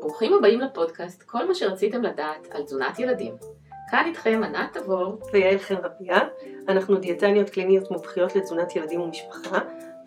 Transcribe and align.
ברוכים 0.00 0.32
הבאים 0.34 0.60
לפודקאסט, 0.60 1.22
כל 1.22 1.48
מה 1.48 1.54
שרציתם 1.54 2.02
לדעת 2.02 2.46
על 2.50 2.62
תזונת 2.62 2.98
ילדים. 2.98 3.36
כאן 3.90 4.02
איתכם 4.06 4.40
ענת 4.44 4.76
תבור 4.76 5.18
ויעל 5.32 5.58
חן 5.58 5.74
רביה, 5.74 6.18
אנחנו 6.68 6.96
דיאטניות 6.96 7.50
קליניות 7.50 7.90
מומחיות 7.90 8.36
לתזונת 8.36 8.76
ילדים 8.76 9.00
ומשפחה, 9.00 9.58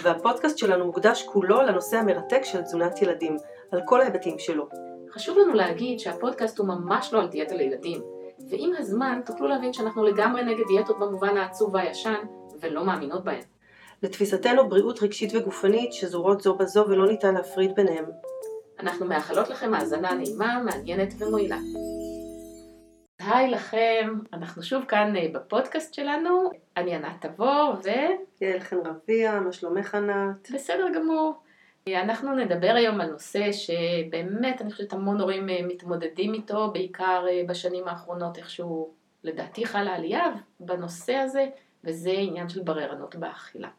והפודקאסט 0.03 0.57
שלנו 0.57 0.85
מוקדש 0.85 1.23
כולו 1.23 1.61
לנושא 1.61 1.97
המרתק 1.97 2.41
של 2.43 2.61
תזונת 2.61 3.01
ילדים, 3.01 3.37
על 3.71 3.81
כל 3.85 4.01
ההיבטים 4.01 4.39
שלו. 4.39 4.69
חשוב 5.11 5.37
לנו 5.37 5.53
להגיד 5.53 5.99
שהפודקאסט 5.99 6.59
הוא 6.59 6.67
ממש 6.67 7.13
לא 7.13 7.19
על 7.19 7.27
דיאטה 7.27 7.55
לילדים, 7.55 8.01
ועם 8.49 8.71
הזמן 8.77 9.21
תוכלו 9.25 9.47
להבין 9.47 9.73
שאנחנו 9.73 10.03
לגמרי 10.03 10.43
נגד 10.43 10.63
דיאטות 10.67 10.99
במובן 10.99 11.37
העצוב 11.37 11.73
והישן, 11.73 12.25
ולא 12.61 12.85
מאמינות 12.85 13.23
בהן. 13.23 13.56
לתפיסתנו 14.03 14.69
בריאות 14.69 15.03
רגשית 15.03 15.35
וגופנית 15.35 15.93
שזורות 15.93 16.41
זו 16.41 16.55
בזו 16.55 16.85
ולא 16.87 17.07
ניתן 17.07 17.33
להפריד 17.33 17.75
ביניהם. 17.75 18.05
אנחנו 18.79 19.05
מאחלות 19.05 19.49
לכם 19.49 19.73
האזנה 19.73 20.13
נעימה, 20.13 20.63
מעניינת 20.63 21.13
ומועילה. 21.19 21.57
היי 23.19 23.49
לכם, 23.49 24.19
אנחנו 24.33 24.63
שוב 24.63 24.85
כאן 24.85 25.15
אה, 25.15 25.27
בפודקאסט 25.33 25.93
שלנו, 25.93 26.49
אני 26.77 26.95
ענת 26.95 27.25
תבור 27.25 27.73
ו... 27.83 27.89
יעל 28.41 28.59
חן 28.59 28.77
רביה, 28.85 29.39
מה 29.39 29.51
שלומך 29.51 29.95
ענת? 29.95 30.51
בסדר 30.53 30.87
גמור. 30.95 31.33
אנחנו 31.87 32.35
נדבר 32.35 32.73
היום 32.75 33.01
על 33.01 33.11
נושא 33.11 33.51
שבאמת 33.51 34.61
אני 34.61 34.71
חושבת 34.71 34.93
המון 34.93 35.21
הורים 35.21 35.49
אה, 35.49 35.59
מתמודדים 35.67 36.33
איתו, 36.33 36.71
בעיקר 36.71 37.25
אה, 37.29 37.41
בשנים 37.47 37.87
האחרונות 37.87 38.37
איכשהו 38.37 38.93
לדעתי 39.23 39.65
חלה 39.65 39.95
עלייה 39.95 40.25
בנושא 40.59 41.13
הזה, 41.13 41.45
וזה 41.83 42.11
עניין 42.11 42.49
של 42.49 42.63
בררנות 42.63 43.15
באכילה. 43.15 43.69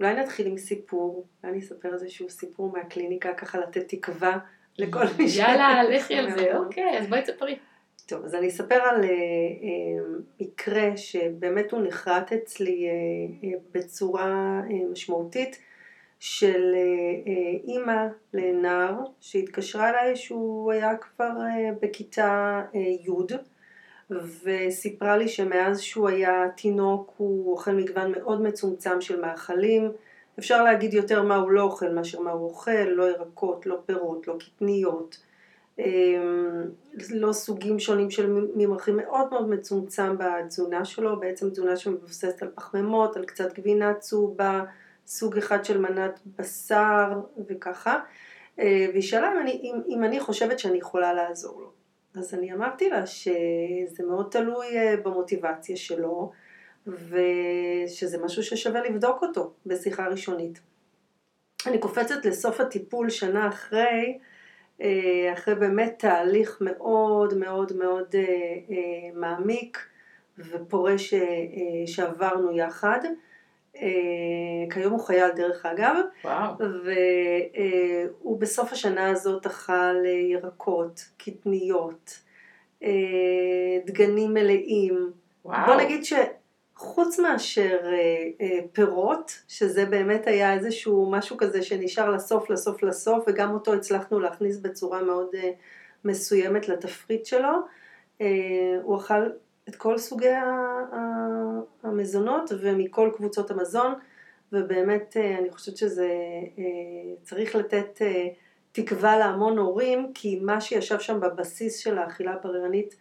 אולי 0.00 0.14
נתחיל 0.14 0.46
עם 0.46 0.58
סיפור, 0.58 1.26
ואני 1.44 1.58
אספר 1.58 1.94
איזשהו 1.94 2.30
סיפור 2.30 2.72
מהקליניקה, 2.72 3.34
ככה 3.34 3.58
לתת 3.58 3.88
תקווה 3.88 4.38
לכל 4.78 5.04
מי 5.18 5.28
ש... 5.28 5.36
יאללה, 5.36 5.82
לכי 5.82 6.14
על 6.14 6.30
זה, 6.30 6.56
אוקיי, 6.56 6.98
אז 6.98 7.06
בואי 7.06 7.22
תספרי. 7.22 7.58
טוב, 8.06 8.24
אז 8.24 8.34
אני 8.34 8.48
אספר 8.48 8.74
על 8.74 9.04
uh, 9.04 9.06
uh, 9.06 10.22
מקרה 10.40 10.96
שבאמת 10.96 11.72
הוא 11.72 11.82
נחרט 11.82 12.32
אצלי 12.32 12.88
uh, 13.42 13.46
בצורה 13.72 14.60
משמעותית 14.92 15.58
של 16.18 16.74
אימא 17.64 18.06
לנער 18.34 18.94
שהתקשרה 19.20 19.90
אליי 19.90 20.16
שהוא 20.16 20.72
היה 20.72 20.96
כבר 20.96 21.30
בכיתה 21.82 22.62
י' 22.74 23.36
וסיפרה 24.44 25.16
לי 25.16 25.28
שמאז 25.28 25.80
שהוא 25.80 26.08
היה 26.08 26.48
תינוק 26.56 27.12
הוא 27.16 27.52
אוכל 27.52 27.72
מגוון 27.72 28.12
מאוד 28.12 28.42
מצומצם 28.42 29.00
של 29.00 29.20
מאכלים. 29.20 29.92
אפשר 30.38 30.64
להגיד 30.64 30.94
יותר 30.94 31.22
מה 31.22 31.36
הוא 31.36 31.50
לא 31.50 31.62
אוכל 31.62 31.88
מאשר 31.88 32.20
מה 32.20 32.30
הוא 32.30 32.48
אוכל, 32.48 32.84
לא 32.84 33.10
ירקות, 33.10 33.66
לא 33.66 33.78
פירות, 33.86 34.28
לא 34.28 34.36
קטניות 34.38 35.18
אמ, 35.80 36.70
לא 37.10 37.32
סוגים 37.32 37.78
שונים 37.78 38.10
של 38.10 38.48
ממרחים. 38.54 38.96
מאוד 38.96 39.30
מאוד 39.30 39.48
מצומצם 39.48 40.16
בתזונה 40.18 40.84
שלו, 40.84 41.20
בעצם 41.20 41.50
תזונה 41.50 41.76
שמבוססת 41.76 42.42
על 42.42 42.48
פחמימות, 42.54 43.16
על 43.16 43.24
קצת 43.24 43.58
גבינה 43.58 43.94
צהובה, 43.94 44.64
סוג 45.06 45.36
אחד 45.36 45.64
של 45.64 45.78
מנת 45.80 46.20
בשר 46.38 47.20
וככה, 47.48 47.98
אה, 48.58 48.86
והיא 48.90 49.02
שאלה 49.02 49.32
אם 49.32 49.40
אני, 49.40 49.50
אם, 49.50 49.80
אם 49.88 50.04
אני 50.04 50.20
חושבת 50.20 50.58
שאני 50.58 50.78
יכולה 50.78 51.14
לעזור 51.14 51.60
לו. 51.60 51.79
אז 52.14 52.34
אני 52.34 52.52
אמרתי 52.52 52.88
לה 52.88 53.06
שזה 53.06 54.04
מאוד 54.08 54.28
תלוי 54.30 54.78
אה, 54.78 54.96
במוטיבציה 54.96 55.76
שלו, 55.76 56.32
ושזה 56.86 58.18
משהו 58.24 58.42
ששווה 58.42 58.82
לבדוק 58.82 59.22
אותו 59.22 59.52
בשיחה 59.66 60.06
ראשונית. 60.08 60.60
אני 61.66 61.78
קופצת 61.78 62.24
לסוף 62.24 62.60
הטיפול 62.60 63.10
שנה 63.10 63.48
אחרי, 63.48 64.18
אה, 64.82 65.32
אחרי 65.32 65.54
באמת 65.54 65.94
תהליך 65.98 66.58
מאוד 66.60 67.34
מאוד 67.34 67.72
מאוד 67.76 68.14
אה, 68.14 68.74
מעמיק 69.14 69.78
ופורה 70.38 70.94
שעברנו 71.86 72.52
יחד. 72.56 73.00
כיום 74.70 74.92
הוא 74.92 75.00
חייל 75.00 75.30
דרך 75.36 75.66
אגב, 75.66 75.96
וואו. 76.24 76.54
והוא 78.20 78.40
בסוף 78.40 78.72
השנה 78.72 79.10
הזאת 79.10 79.46
אכל 79.46 80.04
ירקות, 80.30 81.00
קטניות, 81.16 82.20
דגנים 83.86 84.34
מלאים. 84.34 85.10
וואו. 85.44 85.66
בוא 85.66 85.74
נגיד 85.74 86.04
ש... 86.04 86.12
חוץ 86.80 87.18
מאשר 87.18 87.78
אה, 87.84 88.28
אה, 88.40 88.58
פירות, 88.72 89.32
שזה 89.48 89.86
באמת 89.86 90.26
היה 90.26 90.54
איזשהו 90.54 91.10
משהו 91.10 91.36
כזה 91.36 91.62
שנשאר 91.62 92.10
לסוף, 92.10 92.50
לסוף, 92.50 92.82
לסוף, 92.82 93.24
וגם 93.28 93.50
אותו 93.54 93.74
הצלחנו 93.74 94.20
להכניס 94.20 94.56
בצורה 94.56 95.02
מאוד 95.02 95.28
אה, 95.34 95.50
מסוימת 96.04 96.68
לתפריט 96.68 97.26
שלו, 97.26 97.58
אה, 98.20 98.26
הוא 98.82 98.96
אכל 98.96 99.30
את 99.70 99.76
כל 99.76 99.98
סוגי 99.98 100.32
המזונות 101.82 102.52
ומכל 102.60 103.10
קבוצות 103.16 103.50
המזון, 103.50 103.94
ובאמת 104.52 105.16
אה, 105.16 105.38
אני 105.38 105.50
חושבת 105.50 105.76
שזה 105.76 106.08
אה, 106.58 107.14
צריך 107.22 107.54
לתת 107.54 108.02
אה, 108.02 108.28
תקווה 108.72 109.18
להמון 109.18 109.58
הורים, 109.58 110.12
כי 110.14 110.40
מה 110.42 110.60
שישב 110.60 110.98
שם 110.98 111.20
בבסיס 111.20 111.78
של 111.78 111.98
האכילה 111.98 112.32
הבררנית 112.32 112.96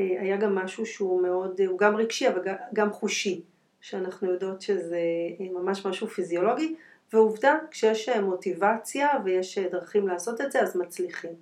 אה, 0.00 0.04
היה 0.20 0.36
גם 0.36 0.54
משהו 0.54 0.86
שהוא 0.86 1.22
מאוד, 1.22 1.60
הוא 1.60 1.78
גם 1.78 1.96
רגשי 1.96 2.28
אבל 2.28 2.40
גם 2.74 2.92
חושי, 2.92 3.42
שאנחנו 3.80 4.32
יודעות 4.32 4.62
שזה 4.62 5.00
ממש 5.40 5.86
משהו 5.86 6.06
פיזיולוגי, 6.06 6.74
ועובדה, 7.12 7.58
כשיש 7.70 8.08
מוטיבציה 8.08 9.08
ויש 9.24 9.58
דרכים 9.58 10.08
לעשות 10.08 10.40
את 10.40 10.52
זה, 10.52 10.60
אז 10.60 10.76
מצליחים. 10.76 11.32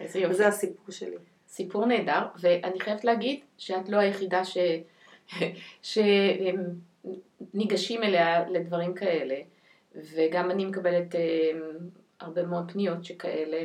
איזה 0.00 0.18
יופי. 0.18 0.34
וזה 0.34 0.48
הסיפור 0.48 0.84
שלי. 0.90 1.16
סיפור 1.58 1.86
נהדר, 1.86 2.26
ואני 2.40 2.80
חייבת 2.80 3.04
להגיד 3.04 3.40
שאת 3.58 3.88
לא 3.88 3.96
היחידה 3.96 4.42
ש... 4.44 4.58
שניגשים 7.52 8.02
אליה 8.02 8.48
לדברים 8.48 8.94
כאלה, 8.94 9.34
וגם 9.94 10.50
אני 10.50 10.64
מקבלת 10.64 11.14
הרבה 12.20 12.42
מאוד 12.42 12.70
פניות 12.72 13.04
שכאלה 13.04 13.64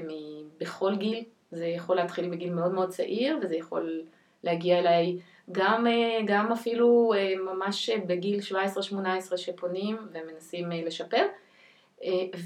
בכל 0.59 0.95
גיל, 0.95 1.23
זה 1.51 1.65
יכול 1.65 1.95
להתחיל 1.95 2.29
בגיל 2.29 2.53
מאוד 2.53 2.71
מאוד 2.71 2.89
צעיר, 2.89 3.39
וזה 3.41 3.55
יכול 3.55 4.03
להגיע 4.43 4.79
אליי 4.79 5.17
גם, 5.51 5.87
אה, 5.87 6.19
גם 6.25 6.51
אפילו 6.51 7.13
אה, 7.15 7.33
ממש 7.35 7.89
בגיל 7.89 8.39
17-18 9.31 9.37
שפונים 9.37 9.97
ומנסים 10.13 10.71
אה, 10.71 10.81
לשפר. 10.85 11.25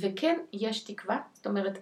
וכן, 0.02 0.40
יש 0.53 0.84
תקווה, 0.84 1.19
זאת 1.34 1.47
אומרת, 1.47 1.78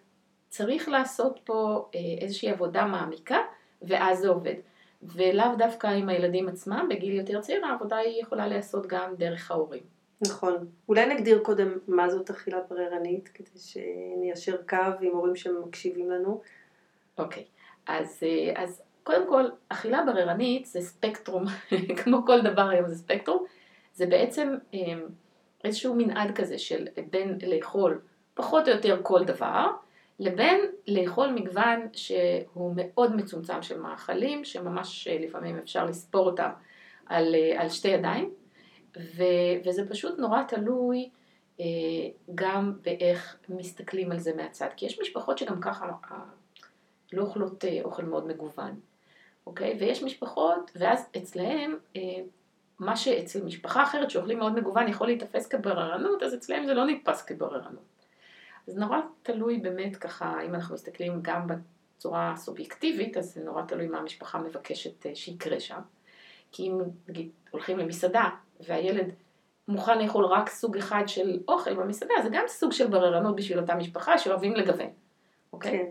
צריך 0.50 0.90
לעשות 0.90 1.40
פה 1.44 1.90
איזושהי 2.22 2.50
עבודה 2.50 2.86
מעמיקה, 2.86 3.38
ואז 3.82 4.20
זה 4.20 4.30
עובד. 4.30 4.56
ולאו 5.04 5.56
דווקא 5.58 5.88
עם 5.88 6.10
הילדים 6.10 6.48
עצמם, 6.48 6.88
בגיל 6.90 7.14
יותר 7.14 7.42
צעיר, 7.42 7.66
העבודה 7.66 7.98
היא 7.98 8.22
יכולה 8.22 8.48
להיעשות 8.48 8.88
גם 8.88 9.16
דרך 9.18 9.52
ההורים. 9.52 9.84
נכון. 10.22 10.68
אולי 10.90 11.06
נגדיר 11.06 11.40
קודם 11.44 11.78
מה 11.88 12.10
זאת 12.10 12.30
אכילה 12.30 12.58
בררנית, 12.70 13.28
כדי 13.28 13.60
שניישר 13.60 14.58
קו 14.70 14.78
עם 15.02 15.12
הורים 15.12 15.36
שמקשיבים 15.36 16.12
לנו. 16.12 16.42
אוקיי. 17.18 17.44
אז, 17.88 18.24
אז 18.56 18.82
קודם 19.04 19.30
כל, 19.30 19.44
אכילה 19.70 20.04
בררנית 20.06 20.66
זה 20.66 20.82
ספקטרום, 20.82 21.46
כמו 22.04 22.26
כל 22.26 22.42
דבר 22.42 22.70
היום 22.70 22.88
זה 22.88 22.96
ספקטרום, 22.96 23.46
זה 23.94 24.06
בעצם 24.06 24.56
אמ, 24.74 25.02
איזשהו 25.64 25.96
מנעד 25.96 26.36
כזה 26.36 26.58
של 26.58 26.88
בין 27.10 27.38
לאכול 27.48 28.02
פחות 28.34 28.68
או 28.68 28.74
יותר 28.74 29.00
כל 29.04 29.24
דבר, 29.24 29.72
לבין 30.20 30.62
לאכול 30.88 31.28
מגוון 31.32 31.88
שהוא 31.94 32.74
מאוד 32.76 33.16
מצומצם 33.16 33.62
של 33.62 33.80
מאכלים, 33.80 34.44
שממש 34.44 35.08
אה, 35.08 35.18
לפעמים 35.20 35.58
אפשר 35.58 35.86
לספור 35.86 36.26
אותם 36.26 36.50
על, 37.06 37.36
אה, 37.36 37.62
על 37.62 37.70
שתי 37.70 37.88
ידיים, 37.88 38.34
ו, 38.98 39.24
וזה 39.66 39.90
פשוט 39.90 40.20
נורא 40.20 40.44
תלוי 40.44 41.10
אה, 41.60 41.66
גם 42.36 42.74
באיך 42.82 43.38
מסתכלים 43.50 44.12
על 44.12 44.20
זה 44.20 44.36
מהצד, 44.36 44.68
כי 44.78 44.86
יש 44.86 45.00
משפחות 45.00 45.38
שגם 45.38 45.62
ככה 45.62 45.90
לא 47.14 47.22
אוכלות 47.22 47.66
אוכל 47.84 48.04
מאוד 48.04 48.28
מגוון. 48.28 48.80
אוקיי? 49.48 49.78
ויש 49.80 50.04
משפחות, 50.04 50.72
ואז 50.76 51.10
אצלהם, 51.18 51.78
מה 52.80 52.96
שאצל 52.96 53.44
משפחה 53.44 53.84
אחרת 53.84 54.12
שאוכלים 54.12 54.40
מאוד 54.40 54.60
מגוון 54.60 54.88
יכול 54.88 55.08
להיתפס 55.08 55.48
כבררנות, 55.48 56.24
אז 56.24 56.34
אצלהם 56.34 56.66
זה 56.66 56.74
לא 56.74 56.86
נתפס 56.86 57.22
כבררנות. 57.22 57.95
אז 58.68 58.78
נורא 58.78 58.98
תלוי 59.24 59.58
באמת 59.58 59.96
ככה, 59.96 60.42
אם 60.46 60.56
אנחנו 60.56 60.76
מסתכלים 60.76 61.20
גם 61.22 61.48
בצורה 61.48 62.34
סובייקטיבית, 62.38 63.18
אז 63.18 63.34
זה 63.34 63.44
נורא 63.44 63.62
תלוי 63.62 63.88
מה 63.88 63.98
המשפחה 63.98 64.40
מבקשת 64.40 65.06
אה, 65.06 65.16
שיקרה 65.16 65.60
שם. 65.60 65.80
כי 66.52 66.64
אם 66.64 66.82
נגיד 67.08 67.30
הולכים 67.52 67.78
למסעדה 67.78 68.30
והילד 68.60 69.12
מוכן 69.68 70.00
לאכול 70.00 70.26
רק 70.26 70.50
סוג 70.50 70.78
אחד 70.78 71.04
של 71.08 71.40
אוכל 71.48 71.74
במסעדה, 71.74 72.14
זה 72.24 72.30
גם 72.32 72.44
סוג 72.48 72.72
של 72.72 72.88
בררנות 72.88 73.36
בשביל 73.36 73.60
אותה 73.60 73.76
משפחה 73.76 74.18
שאוהבים 74.18 74.56
לגוון, 74.56 74.90
אוקיי? 75.54 75.72
כן. 75.72 75.86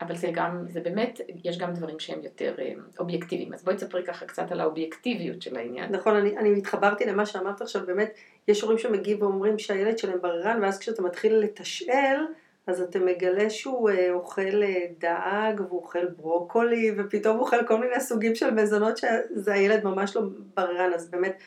אבל 0.00 0.16
זה 0.16 0.30
גם, 0.32 0.64
זה 0.68 0.80
באמת, 0.80 1.20
יש 1.44 1.58
גם 1.58 1.74
דברים 1.74 1.98
שהם 1.98 2.20
יותר 2.22 2.54
אובייקטיביים. 2.98 3.52
אז 3.52 3.64
בואי 3.64 3.76
תספרי 3.76 4.04
ככה 4.06 4.26
קצת 4.26 4.52
על 4.52 4.60
האובייקטיביות 4.60 5.42
של 5.42 5.56
העניין. 5.56 5.92
נכון, 5.92 6.16
אני, 6.16 6.38
אני 6.38 6.58
התחברתי 6.58 7.04
למה 7.04 7.26
שאמרת 7.26 7.60
עכשיו, 7.60 7.86
באמת, 7.86 8.14
יש 8.48 8.60
הורים 8.60 8.78
שמגיעים 8.78 9.22
ואומרים 9.22 9.58
שהילד 9.58 9.98
שלהם 9.98 10.18
בררן, 10.22 10.58
ואז 10.62 10.78
כשאתה 10.78 11.02
מתחיל 11.02 11.34
לתשאל, 11.34 12.20
אז 12.68 12.80
אתה 12.80 12.98
מגלה 12.98 13.50
שהוא 13.50 13.90
אה, 13.90 14.12
אוכל 14.12 14.62
אה, 14.62 14.86
דג 14.98 15.60
והוא 15.60 15.80
אוכל 15.80 16.06
ברוקולי 16.06 16.92
ופתאום 16.96 17.36
הוא 17.36 17.44
אוכל 17.44 17.66
כל 17.66 17.80
מיני 17.80 18.00
סוגים 18.00 18.34
של 18.34 18.50
מזונות 18.50 18.96
שזה 18.96 19.52
הילד 19.52 19.84
ממש 19.84 20.16
לא 20.16 20.22
בררן, 20.56 20.90
אז 20.94 21.10
באמת 21.10 21.42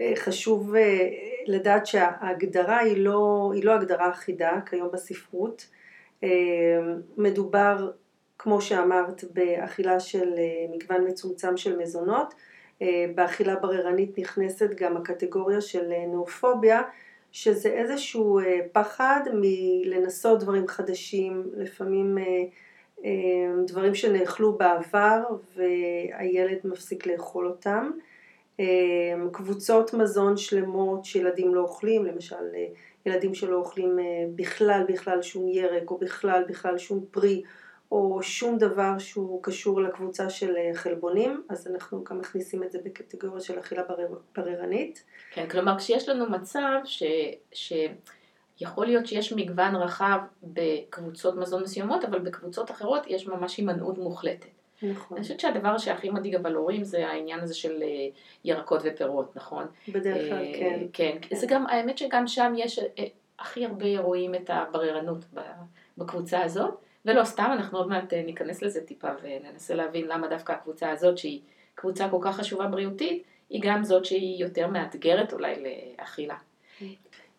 אה, 0.00 0.12
חשוב 0.16 0.74
לדעת 1.46 1.86
שההגדרה 1.86 2.78
היא 2.78 3.04
לא, 3.04 3.50
היא 3.54 3.64
לא 3.64 3.72
הגדרה 3.72 4.10
אחידה 4.10 4.52
כיום 4.66 4.88
בספרות. 4.92 5.66
מדובר, 7.16 7.90
כמו 8.38 8.60
שאמרת, 8.60 9.24
באכילה 9.32 10.00
של 10.00 10.34
מגוון 10.74 11.08
מצומצם 11.08 11.56
של 11.56 11.78
מזונות. 11.78 12.34
באכילה 13.14 13.56
בררנית 13.56 14.18
נכנסת 14.18 14.70
גם 14.74 14.96
הקטגוריה 14.96 15.60
של 15.60 15.92
נאופוביה, 16.12 16.82
שזה 17.32 17.68
איזשהו 17.68 18.38
אה, 18.38 18.58
פחד 18.72 19.20
מלנסות 19.34 20.40
דברים 20.40 20.68
חדשים, 20.68 21.50
לפעמים 21.56 22.18
אה, 22.18 22.24
אה, 23.04 23.10
דברים 23.66 23.94
שנאכלו 23.94 24.52
בעבר 24.52 25.22
והילד 25.56 26.58
מפסיק 26.64 27.06
לאכול 27.06 27.46
אותם. 27.46 27.90
קבוצות 29.32 29.94
מזון 29.94 30.36
שלמות 30.36 31.04
שילדים 31.04 31.54
לא 31.54 31.60
אוכלים, 31.60 32.04
למשל 32.04 32.44
ילדים 33.06 33.34
שלא 33.34 33.56
אוכלים 33.56 33.98
בכלל 34.34 34.84
בכלל 34.88 35.22
שום 35.22 35.48
ירק 35.48 35.90
או 35.90 35.98
בכלל 35.98 36.44
בכלל 36.48 36.78
שום 36.78 37.04
פרי 37.10 37.42
או 37.92 38.22
שום 38.22 38.58
דבר 38.58 38.98
שהוא 38.98 39.42
קשור 39.42 39.80
לקבוצה 39.80 40.30
של 40.30 40.56
אה, 40.56 40.70
חלבונים, 40.74 41.42
אז 41.48 41.66
אנחנו 41.66 42.04
גם 42.04 42.18
מכניסים 42.18 42.62
את 42.62 42.72
זה 42.72 42.78
בקטגוריה 42.84 43.40
של 43.40 43.58
אכילה 43.58 43.82
בררנית. 44.36 45.04
כן, 45.32 45.48
כלומר 45.48 45.78
כשיש 45.78 46.08
לנו 46.08 46.30
מצב 46.30 46.80
ש... 46.84 47.02
שיכול 47.52 48.86
להיות 48.86 49.06
שיש 49.06 49.32
מגוון 49.32 49.76
רחב 49.76 50.18
בקבוצות 50.42 51.36
מזון 51.36 51.62
מסוימות, 51.62 52.04
אבל 52.04 52.18
בקבוצות 52.18 52.70
אחרות 52.70 53.02
יש 53.06 53.26
ממש 53.26 53.56
הימנעות 53.56 53.98
מוחלטת. 53.98 54.57
נכון. 54.82 55.16
אני 55.16 55.22
חושבת 55.22 55.40
שהדבר 55.40 55.78
שהכי 55.78 56.10
מדאיג 56.10 56.34
אבל 56.34 56.54
הורים 56.54 56.84
זה 56.84 57.08
העניין 57.08 57.40
הזה 57.40 57.54
של 57.54 57.82
אה, 57.82 58.08
ירקות 58.44 58.80
ופירות, 58.84 59.36
נכון? 59.36 59.66
בדרך 59.88 60.28
כלל, 60.28 60.44
כן. 60.54 60.78
כן. 60.92 61.16
כן. 61.20 61.36
זה 61.36 61.46
גם, 61.46 61.66
האמת 61.66 61.98
שגם 61.98 62.26
שם 62.26 62.52
יש 62.56 62.78
אה, 62.78 63.04
הכי 63.38 63.64
הרבה 63.64 63.98
רואים 63.98 64.34
את 64.34 64.50
הבררנות 64.50 65.24
בקבוצה 65.98 66.42
הזאת. 66.42 66.74
ולא 67.04 67.24
סתם, 67.24 67.50
אנחנו 67.52 67.78
עוד 67.78 67.88
מעט 67.88 68.12
ניכנס 68.14 68.62
לזה 68.62 68.80
טיפה 68.86 69.08
וננסה 69.22 69.74
להבין 69.74 70.06
למה 70.08 70.28
דווקא 70.28 70.52
הקבוצה 70.52 70.90
הזאת, 70.90 71.18
שהיא 71.18 71.40
קבוצה 71.74 72.08
כל 72.10 72.18
כך 72.22 72.36
חשובה 72.36 72.66
בריאותית, 72.66 73.22
היא 73.50 73.60
גם 73.64 73.84
זאת 73.84 74.04
שהיא 74.04 74.42
יותר 74.42 74.66
מאתגרת 74.66 75.32
אולי 75.32 75.54
לאכילה. 75.98 76.36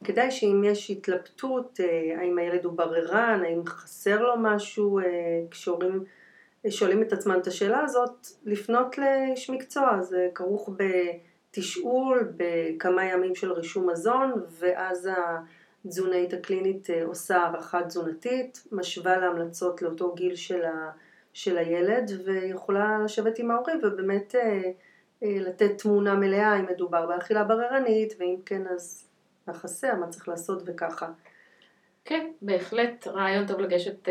כדאי 0.04 0.32
שאם 0.32 0.64
יש 0.64 0.90
התלבטות, 0.90 1.80
האם 2.18 2.38
הילד 2.38 2.66
הוא 2.66 2.74
בררן, 2.74 3.42
האם 3.46 3.66
חסר 3.66 4.22
לו 4.22 4.34
משהו, 4.38 5.00
כשהורים 5.52 6.04
שואלים 6.70 7.02
את 7.02 7.14
עצמם 7.14 7.40
את 7.42 7.48
השאלה 7.48 7.80
הזאת, 7.80 8.28
לפנות 8.46 8.98
לאיש 8.98 9.50
מקצוע, 9.50 10.02
זה 10.02 10.28
כרוך 10.36 10.70
בתשאול, 10.78 12.34
בכמה 12.38 13.06
ימים 13.06 13.36
של 13.36 13.52
רישום 13.52 13.90
מזון, 13.90 14.32
ואז 14.60 15.06
ה... 15.06 15.44
תזונאית 15.88 16.34
הקלינית 16.34 16.90
אה, 16.90 17.04
עושה 17.04 17.38
הערכה 17.38 17.84
תזונתית, 17.84 18.68
משווה 18.72 19.18
להמלצות 19.18 19.82
לאותו 19.82 20.14
גיל 20.14 20.36
של, 20.36 20.66
ה, 20.66 20.92
של 21.34 21.58
הילד 21.58 22.12
ויכולה 22.26 23.00
לשבת 23.06 23.40
עם 23.40 23.52
ההורים 23.52 23.80
ובאמת 23.84 24.36
אה, 24.36 24.62
אה, 25.24 25.38
לתת 25.40 25.78
תמונה 25.78 26.16
מלאה 26.16 26.60
אם 26.60 26.66
מדובר 26.66 27.06
באכילה 27.06 27.44
בררנית 27.44 28.14
ואם 28.20 28.36
כן 28.46 28.68
אז 28.68 29.08
מה 29.48 29.54
חסר, 29.54 29.96
מה 29.96 30.08
צריך 30.08 30.28
לעשות 30.28 30.64
וככה. 30.66 31.12
כן, 32.06 32.32
בהחלט 32.42 33.08
רעיון 33.08 33.48
טוב 33.48 33.60
לגשת 33.60 34.08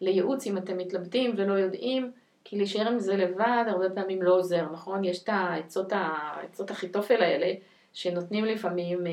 לייעוץ 0.00 0.46
אם 0.46 0.58
אתם 0.58 0.78
מתלבטים 0.78 1.34
ולא 1.36 1.52
יודעים, 1.52 2.12
כי 2.44 2.56
להישאר 2.56 2.88
עם 2.88 2.98
זה 2.98 3.16
לבד 3.16 3.64
הרבה 3.66 3.90
פעמים 3.90 4.22
לא 4.22 4.34
עוזר, 4.34 4.62
נכון? 4.72 5.04
יש 5.04 5.22
את 5.22 5.92
העצות 5.92 6.70
אחיתופל 6.70 7.22
האלה 7.22 7.52
שנותנים 7.92 8.44
לפעמים 8.44 9.06
אה, 9.06 9.12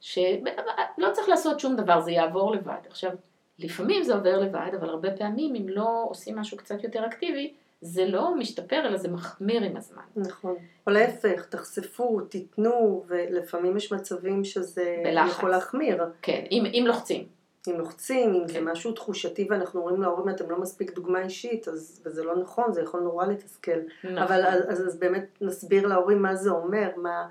שלא 0.00 1.10
צריך 1.12 1.28
לעשות 1.28 1.60
שום 1.60 1.76
דבר, 1.76 2.00
זה 2.00 2.10
יעבור 2.10 2.54
לבד. 2.54 2.80
עכשיו, 2.88 3.10
לפעמים 3.58 4.02
זה 4.02 4.14
עובר 4.14 4.40
לבד, 4.40 4.70
אבל 4.80 4.88
הרבה 4.88 5.10
פעמים 5.10 5.54
אם 5.54 5.68
לא 5.68 6.04
עושים 6.08 6.36
משהו 6.36 6.56
קצת 6.56 6.84
יותר 6.84 7.06
אקטיבי, 7.06 7.52
זה 7.80 8.06
לא 8.06 8.36
משתפר, 8.36 8.86
אלא 8.86 8.96
זה 8.96 9.08
מחמיר 9.08 9.62
עם 9.62 9.76
הזמן. 9.76 10.02
נכון. 10.16 10.54
או 10.86 10.92
להפך, 10.92 11.46
תחשפו, 11.48 12.20
תיתנו, 12.20 13.04
ולפעמים 13.06 13.76
יש 13.76 13.92
מצבים 13.92 14.44
שזה 14.44 14.96
בלחץ. 15.04 15.30
יכול 15.30 15.50
להחמיר. 15.50 16.04
כן, 16.22 16.44
אם, 16.50 16.64
אם 16.66 16.84
לוחצים. 16.86 17.26
אם 17.68 17.78
לוחצים, 17.78 18.34
אם 18.34 18.46
כן. 18.46 18.52
זה 18.52 18.60
משהו 18.60 18.92
תחושתי 18.92 19.46
ואנחנו 19.50 19.80
אומרים 19.80 20.02
להורים 20.02 20.28
אתם 20.28 20.50
לא 20.50 20.60
מספיק 20.60 20.94
דוגמה 20.94 21.22
אישית, 21.22 21.68
אז, 21.68 22.02
וזה 22.04 22.24
לא 22.24 22.36
נכון, 22.36 22.72
זה 22.72 22.82
יכול 22.82 23.00
נורא 23.00 23.26
לתסכל. 23.26 23.80
נכון. 24.04 24.18
אבל 24.18 24.46
אז, 24.46 24.88
אז 24.88 24.98
באמת 24.98 25.38
נסביר 25.40 25.86
להורים 25.86 26.22
מה 26.22 26.34
זה 26.34 26.50
אומר, 26.50 26.90
מה... 26.96 27.28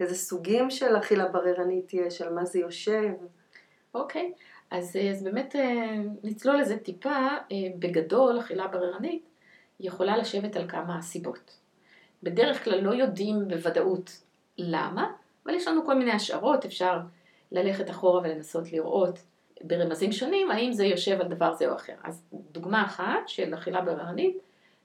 איזה 0.00 0.14
סוגים 0.14 0.70
של 0.70 0.96
אכילה 0.96 1.28
בררנית 1.28 1.94
יש, 1.94 2.22
על 2.22 2.32
מה 2.32 2.44
זה 2.44 2.58
יושב. 2.58 3.12
אוקיי, 3.94 4.32
אז, 4.70 4.96
אז 5.10 5.22
באמת 5.22 5.56
אה, 5.56 5.96
נצלול 6.22 6.56
לזה 6.60 6.76
טיפה, 6.76 7.28
אה, 7.52 7.56
בגדול 7.78 8.40
אכילה 8.40 8.66
בררנית 8.68 9.28
יכולה 9.80 10.16
לשבת 10.16 10.56
על 10.56 10.68
כמה 10.68 11.02
סיבות. 11.02 11.58
בדרך 12.22 12.64
כלל 12.64 12.80
לא 12.80 12.90
יודעים 12.90 13.48
בוודאות 13.48 14.22
למה, 14.58 15.12
אבל 15.46 15.54
יש 15.54 15.68
לנו 15.68 15.86
כל 15.86 15.94
מיני 15.94 16.12
השערות, 16.12 16.64
אפשר 16.64 16.98
ללכת 17.52 17.90
אחורה 17.90 18.20
ולנסות 18.20 18.72
לראות 18.72 19.18
ברמזים 19.62 20.12
שונים 20.12 20.50
האם 20.50 20.72
זה 20.72 20.84
יושב 20.84 21.20
על 21.20 21.28
דבר 21.28 21.54
זה 21.54 21.68
או 21.70 21.76
אחר. 21.76 21.94
אז 22.04 22.24
דוגמה 22.32 22.84
אחת 22.84 23.28
של 23.28 23.54
אכילה 23.54 23.80
בררנית, 23.80 24.38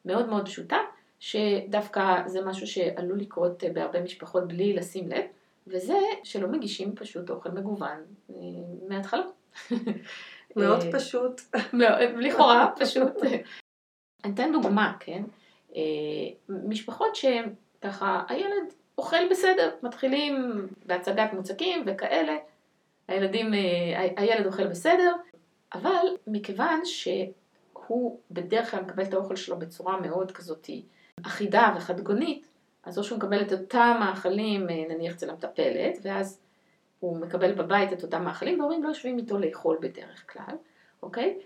מאוד 0.06 0.30
מאוד 0.30 0.45
פשוטה, 0.45 0.77
שדווקא 1.19 2.27
זה 2.27 2.42
משהו 2.42 2.68
שעלול 2.68 3.19
לקרות 3.19 3.63
אה, 3.63 3.69
בהרבה 3.69 4.01
משפחות 4.01 4.48
בלי 4.48 4.74
לשים 4.74 5.10
לב, 5.10 5.24
וזה 5.68 5.98
שלא 6.24 6.48
מגישים 6.48 6.95
פשוט 6.95 7.30
אוכל 7.30 7.50
מגוון 7.50 7.98
אה, 8.30 8.36
מההתחלה. 8.88 9.24
מאוד 10.56 10.81
אה, 10.81 10.92
פשוט. 10.92 11.42
לכאורה 12.18 12.71
פשוט. 12.80 13.24
אני 14.24 14.33
אתן 14.33 14.51
דוגמה, 14.51 14.94
כן? 15.00 15.24
משפחות 16.50 17.16
שככה, 17.16 18.24
הילד 18.30 18.74
אוכל 18.98 19.30
בסדר, 19.31 19.69
מתחילים 19.83 20.68
בהצגת 20.86 21.33
מוצקים 21.33 21.83
וכאלה, 21.86 22.36
הילדים, 23.09 23.51
הילד 24.18 24.45
אוכל 24.45 24.68
בסדר, 24.68 25.16
אבל 25.73 26.06
מכיוון 26.28 26.85
שהוא 26.85 28.19
בדרך 28.31 28.71
כלל 28.71 28.81
מקבל 28.81 29.04
את 29.04 29.13
האוכל 29.13 29.35
שלו 29.35 29.59
בצורה 29.59 30.01
מאוד 30.01 30.31
כזאתי 30.31 30.85
אחידה 31.25 31.73
וחדגונית, 31.78 32.47
אז 32.83 32.97
או 32.97 33.04
שהוא 33.04 33.18
מקבל 33.18 33.42
את 33.42 33.51
אותם 33.51 33.97
מאכלים 33.99 34.69
אה, 34.69 34.75
נניח 34.89 35.13
אצל 35.13 35.30
המטפלת, 35.30 35.97
ואז 36.01 36.42
הוא 36.99 37.18
מקבל 37.19 37.54
בבית 37.54 37.94
את 37.94 38.04
אותם 38.04 38.23
מאכלים, 38.23 38.59
והורים 38.59 38.83
לא 38.83 38.87
יושבים 38.87 39.18
איתו 39.18 39.37
לאכול 39.37 39.78
בדרך 39.81 40.33
כלל, 40.33 40.56
אוקיי? 41.04 41.39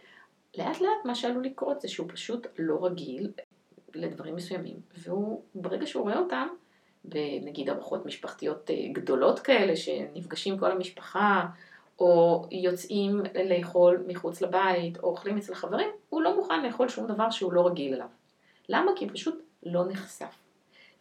לאט 0.58 0.82
לאט 0.82 1.06
מה 1.06 1.16
שעלול 1.16 1.44
לקרות 1.46 1.82
זה 1.82 1.88
שהוא 1.88 2.08
פשוט 2.10 2.48
לא 2.60 2.86
רגיל 2.86 3.32
לדברים 3.96 4.36
מסוימים, 4.36 4.76
והוא, 4.98 5.44
ברגע 5.56 5.88
שהוא 5.88 6.04
רואה 6.04 6.18
אותם, 6.18 6.48
בנגיד 7.06 7.70
ארוחות 7.70 8.06
משפחתיות 8.06 8.72
אה, 8.72 8.76
גדולות 8.92 9.40
כאלה, 9.40 9.76
שנפגשים 9.76 10.58
כל 10.58 10.72
המשפחה, 10.72 11.46
או 12.00 12.46
יוצאים 12.52 13.22
לאכול 13.46 14.04
מחוץ 14.08 14.42
לבית, 14.42 14.98
או 14.98 15.10
אוכלים 15.10 15.38
אצל 15.38 15.56
חברים, 15.56 15.90
הוא 16.10 16.22
לא 16.22 16.36
מוכן 16.36 16.66
לאכול 16.66 16.90
שום 16.90 17.08
דבר 17.08 17.30
שהוא 17.30 17.54
לא 17.54 17.68
רגיל 17.68 17.94
אליו. 17.94 18.08
למה? 18.70 18.92
כי 18.96 19.10
פשוט 19.10 19.42
לא 19.64 19.86
נחשף. 19.86 20.36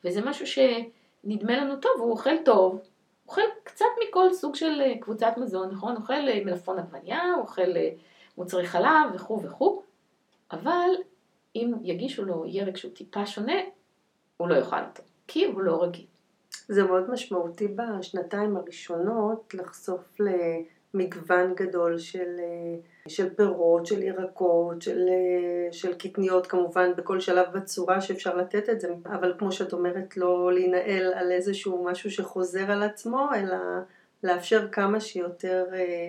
וזה 0.05 0.21
משהו 0.21 0.47
שנדמה 0.47 1.57
לנו 1.57 1.77
טוב, 1.77 1.93
הוא 1.99 2.11
אוכל 2.11 2.37
טוב, 2.45 2.81
אוכל 3.27 3.43
קצת 3.65 3.87
מכל 4.09 4.33
סוג 4.33 4.55
של 4.55 4.81
אה, 4.81 4.99
קבוצת 5.01 5.33
מזון, 5.37 5.71
נכון? 5.71 5.97
אוכל 5.97 6.29
אה, 6.29 6.41
מלפון 6.45 6.79
עגבניה, 6.79 7.23
אוכל 7.39 7.71
מוצרי 8.39 8.67
חלב 8.67 9.15
וכו' 9.15 9.43
וכו', 9.43 9.83
אבל 10.53 10.91
אם 11.57 11.73
יגישו 11.83 12.25
לו 12.25 12.45
ירק 12.47 12.77
שהוא 12.77 12.93
טיפה 12.93 13.27
שונה, 13.27 13.53
הוא 14.37 14.49
לא 14.49 14.55
יאכל 14.55 14.77
אותו, 14.89 15.03
כי 15.27 15.45
הוא 15.45 15.63
לא 15.63 15.83
רגיל. 15.83 16.07
זה 16.69 16.85
מאוד 16.85 17.11
משמעותי 17.11 17.69
בשנתיים 17.69 18.57
הראשונות 18.57 19.55
לחשוף 19.55 20.17
למגוון 20.95 21.55
גדול 21.55 21.99
של 21.99 22.41
של 23.09 23.35
פירות, 23.35 23.87
של 23.87 24.03
ירקות, 24.03 24.83
של, 24.83 25.09
אה, 25.09 25.73
של 25.73 25.95
קטניות 25.95 26.47
כמובן 26.47 26.91
בכל 26.97 27.21
שלב 27.21 27.47
בצורה 27.53 28.01
שאפשר 28.01 28.37
לתת 28.37 28.69
את 28.69 28.81
זה, 28.81 28.89
אבל 29.07 29.35
כמו 29.39 29.53
שאת 29.53 29.73
אומרת 29.73 30.17
לא 30.17 30.53
להינעל 30.53 31.13
על 31.15 31.33
איזשהו 31.33 31.85
משהו 31.85 32.11
שחוזר 32.11 32.71
על 32.71 32.83
עצמו, 32.83 33.29
אלא 33.37 33.57
לאפשר 34.23 34.69
כמה 34.69 35.01
שיותר, 35.01 35.65
אה, 35.73 36.09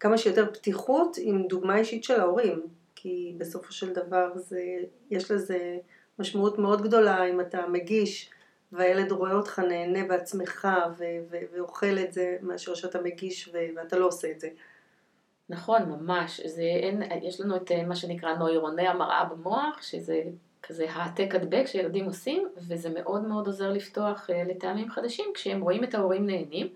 כמה 0.00 0.18
שיותר 0.18 0.46
פתיחות 0.52 1.16
עם 1.20 1.46
דוגמה 1.46 1.76
אישית 1.78 2.04
של 2.04 2.20
ההורים, 2.20 2.62
כי 2.94 3.34
בסופו 3.38 3.72
של 3.72 3.92
דבר 3.92 4.32
זה, 4.34 4.62
יש 5.10 5.30
לזה 5.30 5.76
משמעות 6.18 6.58
מאוד 6.58 6.82
גדולה 6.82 7.24
אם 7.24 7.40
אתה 7.40 7.66
מגיש 7.66 8.30
והילד 8.74 9.12
רואה 9.12 9.32
אותך 9.32 9.58
נהנה 9.58 10.04
בעצמך 10.04 10.68
ו- 10.98 11.04
ו- 11.30 11.36
ואוכל 11.52 11.98
את 11.98 12.12
זה 12.12 12.36
מאשר 12.42 12.74
שאתה 12.74 13.02
מגיש 13.02 13.48
ו- 13.48 13.58
ואתה 13.76 13.98
לא 13.98 14.06
עושה 14.06 14.30
את 14.30 14.40
זה. 14.40 14.48
נכון, 15.48 15.82
ממש. 15.82 16.40
זה, 16.46 16.62
אין, 16.62 17.02
יש 17.22 17.40
לנו 17.40 17.56
את 17.56 17.72
מה 17.86 17.96
שנקרא 17.96 18.34
נוירוני 18.34 18.88
המראה 18.88 19.24
במוח, 19.24 19.82
שזה 19.82 20.22
כזה 20.62 20.90
העתק 20.90 21.34
הדבק 21.34 21.66
שילדים 21.66 22.04
עושים, 22.04 22.48
וזה 22.56 22.90
מאוד 22.90 23.28
מאוד 23.28 23.46
עוזר 23.46 23.70
לפתוח 23.70 24.30
לטעמים 24.30 24.90
חדשים 24.90 25.26
כשהם 25.34 25.60
רואים 25.60 25.84
את 25.84 25.94
ההורים 25.94 26.26
נהנים. 26.26 26.68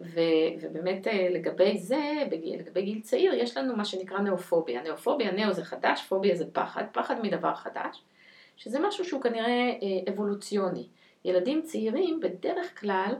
ו, 0.00 0.20
ובאמת 0.60 1.06
לגבי 1.30 1.78
זה, 1.78 2.12
בגיל, 2.30 2.60
לגבי 2.60 2.82
גיל 2.82 3.00
צעיר, 3.00 3.34
יש 3.34 3.56
לנו 3.56 3.76
מה 3.76 3.84
שנקרא 3.84 4.18
נאופוביה. 4.18 4.82
נאופוביה, 4.82 5.32
נאו 5.32 5.52
זה 5.52 5.64
חדש, 5.64 6.06
פוביה 6.08 6.36
זה 6.36 6.44
פחד, 6.52 6.84
פחד 6.92 7.14
מדבר 7.22 7.54
חדש, 7.54 8.02
שזה 8.56 8.78
משהו 8.82 9.04
שהוא 9.04 9.22
כנראה 9.22 9.72
אבולוציוני. 10.08 10.86
ילדים 11.24 11.62
צעירים 11.62 12.20
בדרך 12.20 12.80
כלל 12.80 13.14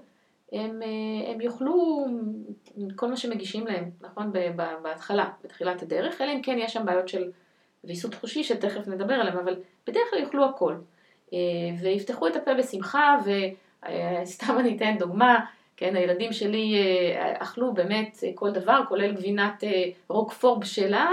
הם, 0.52 0.82
הם 1.26 1.40
יאכלו 1.40 2.06
כל 2.96 3.08
מה 3.08 3.16
שמגישים 3.16 3.66
להם, 3.66 3.90
נכון? 4.00 4.32
בהתחלה, 4.82 5.28
בתחילת 5.44 5.82
הדרך, 5.82 6.20
אלא 6.20 6.32
אם 6.32 6.42
כן 6.42 6.56
יש 6.58 6.72
שם 6.72 6.86
בעיות 6.86 7.08
של 7.08 7.30
ויסות 7.84 8.14
חושי 8.14 8.44
שתכף 8.44 8.88
נדבר 8.88 9.14
עליהם, 9.14 9.38
אבל 9.38 9.56
בדרך 9.86 10.10
כלל 10.10 10.18
יאכלו 10.18 10.44
הכל. 10.44 10.74
ויפתחו 11.80 12.26
את 12.26 12.36
הפה 12.36 12.54
בשמחה, 12.54 13.18
וסתם 13.24 14.58
אני 14.60 14.76
אתן 14.76 14.96
דוגמה, 14.98 15.44
כן, 15.76 15.96
הילדים 15.96 16.32
שלי 16.32 16.74
אכלו 17.18 17.74
באמת 17.74 18.18
כל 18.34 18.50
דבר, 18.50 18.80
כולל 18.88 19.12
גבינת 19.12 19.64
רוקפור 20.08 20.60
בשלה 20.60 21.10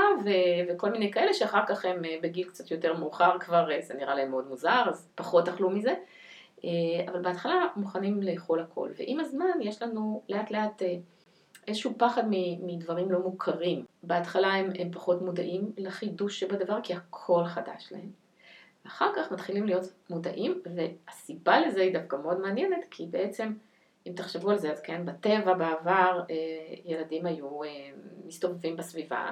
וכל 0.70 0.90
מיני 0.90 1.12
כאלה, 1.12 1.34
שאחר 1.34 1.62
כך 1.68 1.86
הם 1.86 2.02
בגיל 2.22 2.48
קצת 2.48 2.72
יותר 2.72 2.94
מאוחר 2.94 3.40
כבר, 3.40 3.70
זה 3.82 3.94
נראה 3.94 4.16
להם 4.16 4.30
מאוד 4.30 4.48
מוזר, 4.48 4.84
אז 4.90 5.08
פחות 5.16 5.48
אכלו 5.48 5.70
מזה. 5.70 5.94
אבל 7.08 7.22
בהתחלה 7.22 7.68
מוכנים 7.76 8.24
לאכול 8.24 8.60
הכל, 8.60 8.90
ועם 8.98 9.20
הזמן 9.20 9.62
יש 9.62 9.82
לנו 9.82 10.22
לאט 10.30 10.52
לאט 10.52 10.82
איזשהו 11.68 11.94
פחד 11.98 12.24
מדברים 12.62 13.12
לא 13.12 13.20
מוכרים. 13.20 13.86
בהתחלה 14.04 14.54
הם, 14.54 14.70
הם 14.80 14.92
פחות 14.92 15.22
מודעים 15.22 15.72
לחידוש 15.78 16.40
שבדבר, 16.40 16.80
כי 16.84 16.94
הכל 16.94 17.46
חדש 17.46 17.88
להם. 17.92 18.12
אחר 18.88 19.12
כך 19.16 19.32
מתחילים 19.32 19.66
להיות 19.66 19.84
מודעים, 20.10 20.62
והסיבה 20.76 21.60
לזה 21.60 21.82
היא 21.82 21.94
דווקא 21.94 22.16
מאוד 22.16 22.40
מעניינת, 22.40 22.86
כי 22.92 23.06
בעצם, 23.06 23.54
אם 24.08 24.12
תחשבו 24.16 24.52
על 24.52 24.58
זה, 24.58 24.72
אז 24.72 24.82
כן, 24.82 25.06
בטבע 25.06 25.54
בעבר 25.54 26.24
ילדים 26.86 27.26
היו 27.26 27.60
מסתובבים 28.26 28.76
בסביבה, 28.76 29.32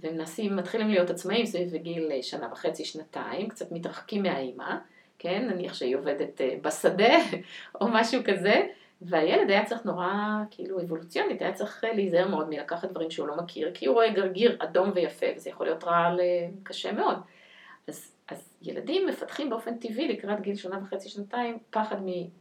ומנסים, 0.00 0.56
מתחילים 0.56 0.88
להיות 0.88 1.10
עצמאים 1.10 1.46
סביב 1.46 1.74
גיל 1.74 2.22
שנה 2.22 2.48
וחצי, 2.52 2.84
שנתיים, 2.84 3.48
קצת 3.48 3.72
מתרחקים 3.72 4.22
מהאימא. 4.22 4.76
כן, 5.18 5.48
נניח 5.50 5.74
שהיא 5.74 5.96
עובדת 5.96 6.40
בשדה 6.62 7.14
או 7.80 7.88
משהו 7.88 8.20
כזה, 8.24 8.66
והילד 9.02 9.50
היה 9.50 9.64
צריך 9.64 9.84
נורא, 9.84 10.08
כאילו 10.50 10.80
אבולוציונית, 10.80 11.42
היה 11.42 11.52
צריך 11.52 11.84
להיזהר 11.94 12.28
מאוד 12.28 12.48
מלקחת 12.48 12.90
דברים 12.90 13.10
שהוא 13.10 13.28
לא 13.28 13.36
מכיר, 13.36 13.70
כי 13.74 13.86
הוא 13.86 13.94
רואה 13.94 14.10
גרגיר 14.10 14.56
אדום 14.58 14.90
ויפה, 14.94 15.26
וזה 15.36 15.50
יכול 15.50 15.66
להיות 15.66 15.84
רעל 15.84 16.20
קשה 16.62 16.92
מאוד. 16.92 17.18
אז, 17.88 18.12
אז 18.28 18.52
ילדים 18.62 19.06
מפתחים 19.06 19.50
באופן 19.50 19.78
טבעי 19.78 20.08
לקראת 20.08 20.40
גיל 20.40 20.56
שנה 20.56 20.78
וחצי, 20.82 21.08
שנתיים, 21.08 21.58
פחד 21.70 21.96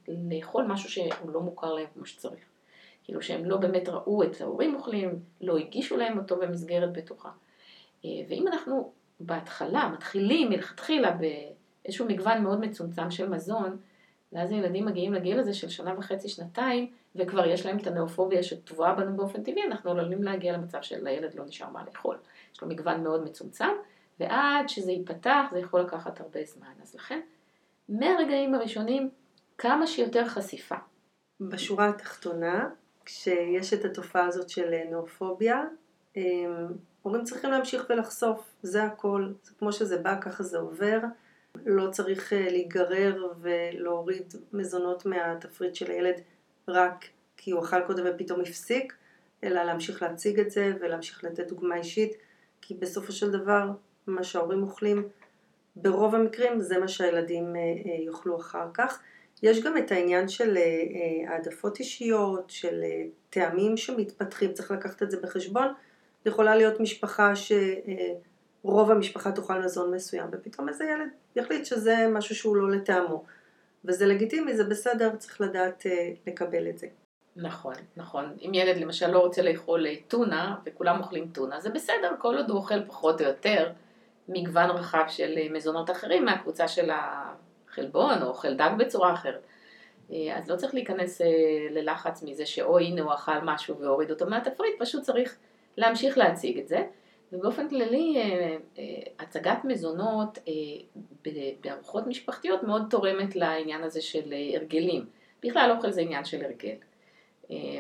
מלאכול 0.08 0.64
משהו 0.64 0.90
שהוא 0.90 1.32
לא 1.34 1.42
מוכר 1.42 1.74
להם 1.74 1.86
כמו 1.94 2.06
שצריך. 2.06 2.44
כאילו 3.04 3.22
שהם 3.22 3.46
לא 3.46 3.58
באמת 3.58 3.90
ראו 3.90 4.24
את 4.24 4.42
ההורים 4.42 4.76
אוכלים, 4.76 5.20
לא 5.42 5.58
הגישו 5.58 5.98
להם 5.98 6.18
אותו 6.18 6.36
במסגרת 6.36 6.94
בטוחה. 6.94 7.30
ואם 8.04 8.48
אנחנו 8.48 8.92
בהתחלה 9.20 9.90
מתחילים 9.94 10.50
מלכתחילה. 10.50 11.18
איזשהו 11.88 12.06
מגוון 12.06 12.44
מאוד 12.44 12.60
מצומצם 12.60 13.12
של 13.12 13.30
מזון, 13.30 13.78
ואז 14.34 14.52
הילדים 14.52 14.86
מגיעים 14.86 15.14
לגיל 15.14 15.40
הזה 15.40 15.54
של 15.54 15.70
שנה 15.70 15.94
וחצי, 15.98 16.30
שנתיים, 16.30 16.92
וכבר 17.16 17.46
יש 17.46 17.66
להם 17.66 17.78
את 17.78 17.88
הנאופוביה 17.88 18.44
שטבועה 18.44 18.94
בנו 18.94 19.18
באופן 19.18 19.44
טבעי, 19.44 19.64
אנחנו 19.64 19.92
עלולים 19.92 20.24
להגיע 20.24 20.54
למצב 20.54 20.82
שלילד 20.82 21.36
לא 21.36 21.46
נשאר 21.46 21.70
מה 21.70 21.84
לאכול. 21.86 22.18
יש 22.54 22.62
לו 22.62 22.68
מגוון 22.68 23.04
מאוד 23.04 23.24
מצומצם, 23.24 23.70
ועד 24.20 24.70
שזה 24.70 24.92
ייפתח 24.92 25.44
זה 25.52 25.60
יכול 25.60 25.82
לקחת 25.82 26.22
הרבה 26.22 26.40
זמן. 26.46 26.74
אז 26.82 26.96
לכן, 26.96 27.20
מהרגעים 27.90 28.56
הראשונים, 28.56 29.10
כמה 29.58 29.88
שיותר 29.88 30.28
חשיפה. 30.28 30.76
בשורה 31.42 31.90
התחתונה, 31.90 32.70
כשיש 33.06 33.74
את 33.74 33.86
התופעה 33.86 34.26
הזאת 34.26 34.50
של 34.50 34.72
נאופוביה, 34.92 35.64
הורים 37.02 37.24
צריכים 37.24 37.52
להמשיך 37.52 37.86
ולחשוף, 37.90 38.56
זה 38.62 38.84
הכל, 38.84 39.34
זה 39.44 39.52
כמו 39.60 39.72
שזה 39.72 39.98
בא, 39.98 40.22
ככה 40.22 40.44
זה 40.44 40.58
עובר. 40.58 41.00
לא 41.66 41.92
צריך 41.92 42.34
להיגרר 42.36 43.28
ולהוריד 43.42 44.34
מזונות 44.54 45.06
מהתפריט 45.06 45.76
של 45.76 45.92
הילד 45.92 46.22
רק 46.68 47.06
כי 47.38 47.52
הוא 47.52 47.64
אכל 47.64 47.82
קודם 47.82 48.06
ופתאום 48.10 48.42
הפסיק, 48.42 48.94
אלא 49.44 49.64
להמשיך 49.64 50.02
להציג 50.02 50.40
את 50.40 50.52
זה 50.52 50.74
ולהמשיך 50.80 51.24
לתת 51.24 51.48
דוגמה 51.48 51.76
אישית, 51.76 52.14
כי 52.62 52.74
בסופו 52.74 53.12
של 53.12 53.32
דבר 53.32 53.70
מה 54.08 54.24
שההורים 54.24 54.64
אוכלים 54.64 55.08
ברוב 55.76 56.16
המקרים 56.16 56.60
זה 56.60 56.80
מה 56.80 56.88
שהילדים 56.88 57.56
יאכלו 58.06 58.38
אחר 58.38 58.68
כך. 58.74 59.02
יש 59.44 59.64
גם 59.64 59.78
את 59.78 59.92
העניין 59.92 60.28
של 60.28 60.58
העדפות 61.28 61.80
אישיות, 61.80 62.50
של 62.50 62.84
טעמים 63.30 63.78
שמתפתחים, 63.78 64.54
צריך 64.54 64.72
לקחת 64.72 65.04
את 65.04 65.12
זה 65.12 65.22
בחשבון. 65.22 65.68
יכולה 66.26 66.56
להיות 66.56 66.80
משפחה 66.80 67.36
ש... 67.36 67.52
רוב 68.64 68.92
המשפחה 68.92 69.32
תאכל 69.32 69.62
מזון 69.62 69.92
מסוים, 69.92 70.28
ופתאום 70.32 70.70
איזה 70.70 70.86
ילד 70.86 71.10
יחליט 71.36 71.66
שזה 71.66 72.08
משהו 72.12 72.36
שהוא 72.36 72.56
לא 72.56 72.72
לטעמו. 72.72 73.24
וזה 73.86 74.06
לגיטימי, 74.06 74.56
זה 74.56 74.64
בסדר, 74.64 75.16
צריך 75.16 75.42
לדעת 75.42 75.86
אה, 75.86 76.12
לקבל 76.28 76.70
את 76.70 76.78
זה. 76.78 76.88
נכון, 77.36 77.74
נכון. 77.98 78.38
אם 78.42 78.54
ילד 78.54 78.78
למשל 78.78 79.08
לא 79.08 79.20
רוצה 79.20 79.42
לאכול 79.42 79.86
טונה, 80.08 80.56
וכולם 80.66 81.00
אוכלים 81.00 81.28
טונה, 81.28 81.60
זה 81.60 81.70
בסדר, 81.70 82.16
כל 82.20 82.38
עוד 82.38 82.50
הוא 82.50 82.58
אוכל 82.58 82.86
פחות 82.86 83.22
או 83.22 83.26
יותר 83.26 83.72
מגוון 84.30 84.70
רחב 84.70 85.04
של 85.08 85.38
מזונות 85.52 85.92
אחרים 85.92 86.26
מהקבוצה 86.26 86.68
של 86.68 86.90
החלבון, 86.94 88.22
או 88.22 88.28
אוכל 88.28 88.54
דג 88.54 88.70
בצורה 88.78 89.14
אחרת. 89.14 89.48
אז 90.10 90.50
לא 90.50 90.56
צריך 90.56 90.74
להיכנס 90.74 91.22
ללחץ 91.70 92.24
מזה 92.24 92.46
שאו 92.46 92.80
הנה 92.80 93.02
הוא 93.02 93.14
אכל 93.14 93.40
משהו 93.44 93.78
והוריד 93.80 94.12
אותו 94.12 94.26
מהתפריט, 94.26 94.74
פשוט 94.80 95.04
צריך 95.04 95.36
להמשיך 95.78 96.18
להציג 96.18 96.58
את 96.58 96.68
זה. 96.68 96.84
ובאופן 97.32 97.70
כללי 97.70 98.18
הצגת 99.20 99.58
מזונות 99.64 100.38
בארוחות 101.62 102.08
משפחתיות 102.08 102.64
מאוד 102.64 102.84
תורמת 102.90 103.36
לעניין 103.36 103.84
הזה 103.84 104.02
של 104.02 104.34
הרגלים. 104.56 105.06
בכלל 105.44 105.72
אוכל 105.76 105.92
זה 105.92 106.02
עניין 106.02 106.26
של 106.26 106.46
הרגל. 106.46 106.76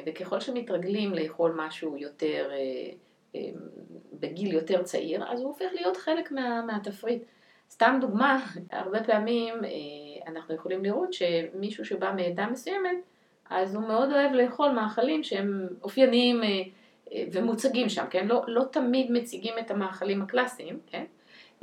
וככל 0.05 0.39
שמתרגלים 0.39 1.13
לאכול 1.13 1.53
משהו 1.57 1.97
יותר, 1.97 2.49
בגיל 4.13 4.53
יותר 4.53 4.83
צעיר, 4.83 5.31
אז 5.31 5.39
הוא 5.39 5.47
הופך 5.47 5.65
להיות 5.73 5.97
חלק 5.97 6.31
מה, 6.31 6.61
מהתפריט. 6.61 7.23
סתם 7.69 7.97
דוגמה, 8.01 8.45
הרבה 8.71 9.03
פעמים 9.03 9.55
אנחנו 10.27 10.55
יכולים 10.55 10.83
לראות 10.83 11.13
שמישהו 11.13 11.85
שבא 11.85 12.13
מעדה 12.15 12.47
מסוימת, 12.47 12.97
אז 13.49 13.75
הוא 13.75 13.87
מאוד 13.87 14.11
אוהב 14.11 14.31
לאכול 14.31 14.71
מאכלים 14.71 15.23
שהם 15.23 15.67
אופייניים 15.83 16.41
ומוצגים 17.31 17.89
שם, 17.89 18.05
כן? 18.09 18.27
לא, 18.27 18.43
לא 18.47 18.63
תמיד 18.71 19.11
מציגים 19.11 19.53
את 19.59 19.71
המאכלים 19.71 20.21
הקלאסיים, 20.21 20.79
כן? 20.87 21.05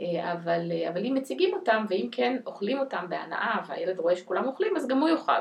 אבל, 0.00 0.72
אבל 0.88 1.04
אם 1.04 1.14
מציגים 1.14 1.54
אותם, 1.54 1.84
ואם 1.88 2.08
כן 2.12 2.36
אוכלים 2.46 2.78
אותם 2.78 3.06
בהנאה, 3.08 3.60
והילד 3.68 3.98
רואה 3.98 4.16
שכולם 4.16 4.46
אוכלים, 4.46 4.76
אז 4.76 4.88
גם 4.88 4.98
הוא 4.98 5.08
יאכל. 5.08 5.32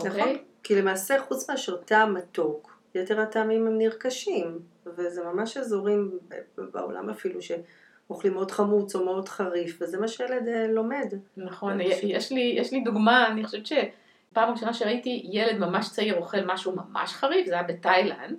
נכון, 0.00 0.20
okay? 0.20 0.38
כי 0.62 0.74
למעשה 0.74 1.20
חוץ 1.20 1.50
מאשר 1.50 1.76
טעם 1.76 2.14
מתוק, 2.14 2.78
יתר 2.94 3.20
הטעמים 3.20 3.66
הם 3.66 3.78
נרכשים, 3.78 4.58
וזה 4.86 5.24
ממש 5.24 5.56
אזורים 5.56 6.18
בעולם 6.56 7.10
אפילו 7.10 7.40
שאוכלים 7.42 8.34
מאוד 8.34 8.50
חמוץ 8.50 8.94
או 8.94 9.04
מאוד 9.04 9.28
חריף, 9.28 9.78
וזה 9.80 10.00
מה 10.00 10.08
שילד 10.08 10.48
לומד. 10.68 11.14
נכון, 11.36 11.80
יש 11.80 12.32
לי, 12.32 12.54
יש 12.56 12.72
לי 12.72 12.80
דוגמה, 12.80 13.28
אני 13.28 13.44
חושבת 13.44 13.66
שפעם 13.66 14.50
ראשונה 14.50 14.74
שראיתי 14.74 15.22
ילד 15.24 15.58
ממש 15.58 15.90
צעיר 15.90 16.16
אוכל 16.16 16.44
משהו 16.46 16.76
ממש 16.76 17.12
חריף, 17.12 17.46
זה 17.46 17.54
היה 17.54 17.62
בתאילנד. 17.62 18.38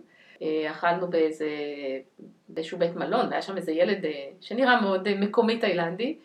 אכלנו 0.71 1.07
באיזה, 1.07 1.49
באיזשהו 2.49 2.77
בית 2.77 2.95
מלון, 2.95 3.27
והיה 3.29 3.41
שם 3.41 3.57
איזה 3.57 3.71
ילד 3.71 4.05
שנראה 4.41 4.81
מאוד 4.81 5.13
מקומי 5.13 5.59
תאילנדי, 5.59 6.17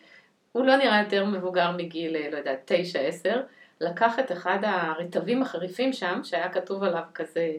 הוא 0.51 0.65
לא 0.65 0.75
נראה 0.75 1.01
יותר 1.01 1.25
מבוגר 1.25 1.71
מגיל, 1.71 2.17
לא 2.31 2.37
יודעת, 2.37 2.59
תשע, 2.65 2.99
עשר, 2.99 3.41
לקח 3.81 4.19
את 4.19 4.31
אחד 4.31 4.59
הרטבים 4.61 5.41
החריפים 5.41 5.93
שם, 5.93 6.19
שהיה 6.23 6.49
כתוב 6.49 6.83
עליו 6.83 7.03
כזה 7.13 7.51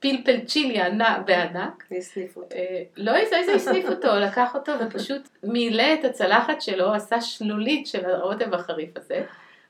פלפל 0.00 0.40
צ'ילי 0.44 0.80
ענק 0.80 1.26
בענק. 1.26 1.84
והסניף 1.90 2.36
אותו. 2.36 2.56
לא 2.96 3.16
איזה 3.16 3.54
הסניף 3.54 3.88
אותו, 3.88 4.08
לקח 4.26 4.54
אותו 4.54 4.72
ופשוט 4.80 5.28
מילא 5.42 5.94
את 5.94 6.04
הצלחת 6.04 6.62
שלו, 6.62 6.94
עשה 6.94 7.20
שלולית 7.20 7.86
של 7.86 8.04
הרוטב 8.04 8.54
החריף 8.54 8.96
הזה. 8.96 9.24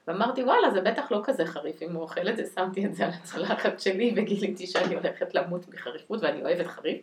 ואמרתי, 0.09 0.43
וואלה, 0.43 0.71
זה 0.71 0.81
בטח 0.81 1.13
לא 1.13 1.21
כזה 1.25 1.47
חריף 1.47 1.83
אם 1.83 1.93
הוא 1.93 2.03
אוכל 2.03 2.29
את 2.29 2.37
זה, 2.37 2.45
שמתי 2.55 2.87
את 2.87 2.95
זה 2.95 3.05
על 3.05 3.11
הצלחת 3.11 3.81
שלי 3.81 4.15
וגיליתי 4.17 4.67
שאני 4.67 4.95
הולכת 4.95 5.35
למות 5.35 5.69
מחריפות 5.69 6.23
ואני 6.23 6.43
אוהבת 6.43 6.67
חריף. 6.67 7.01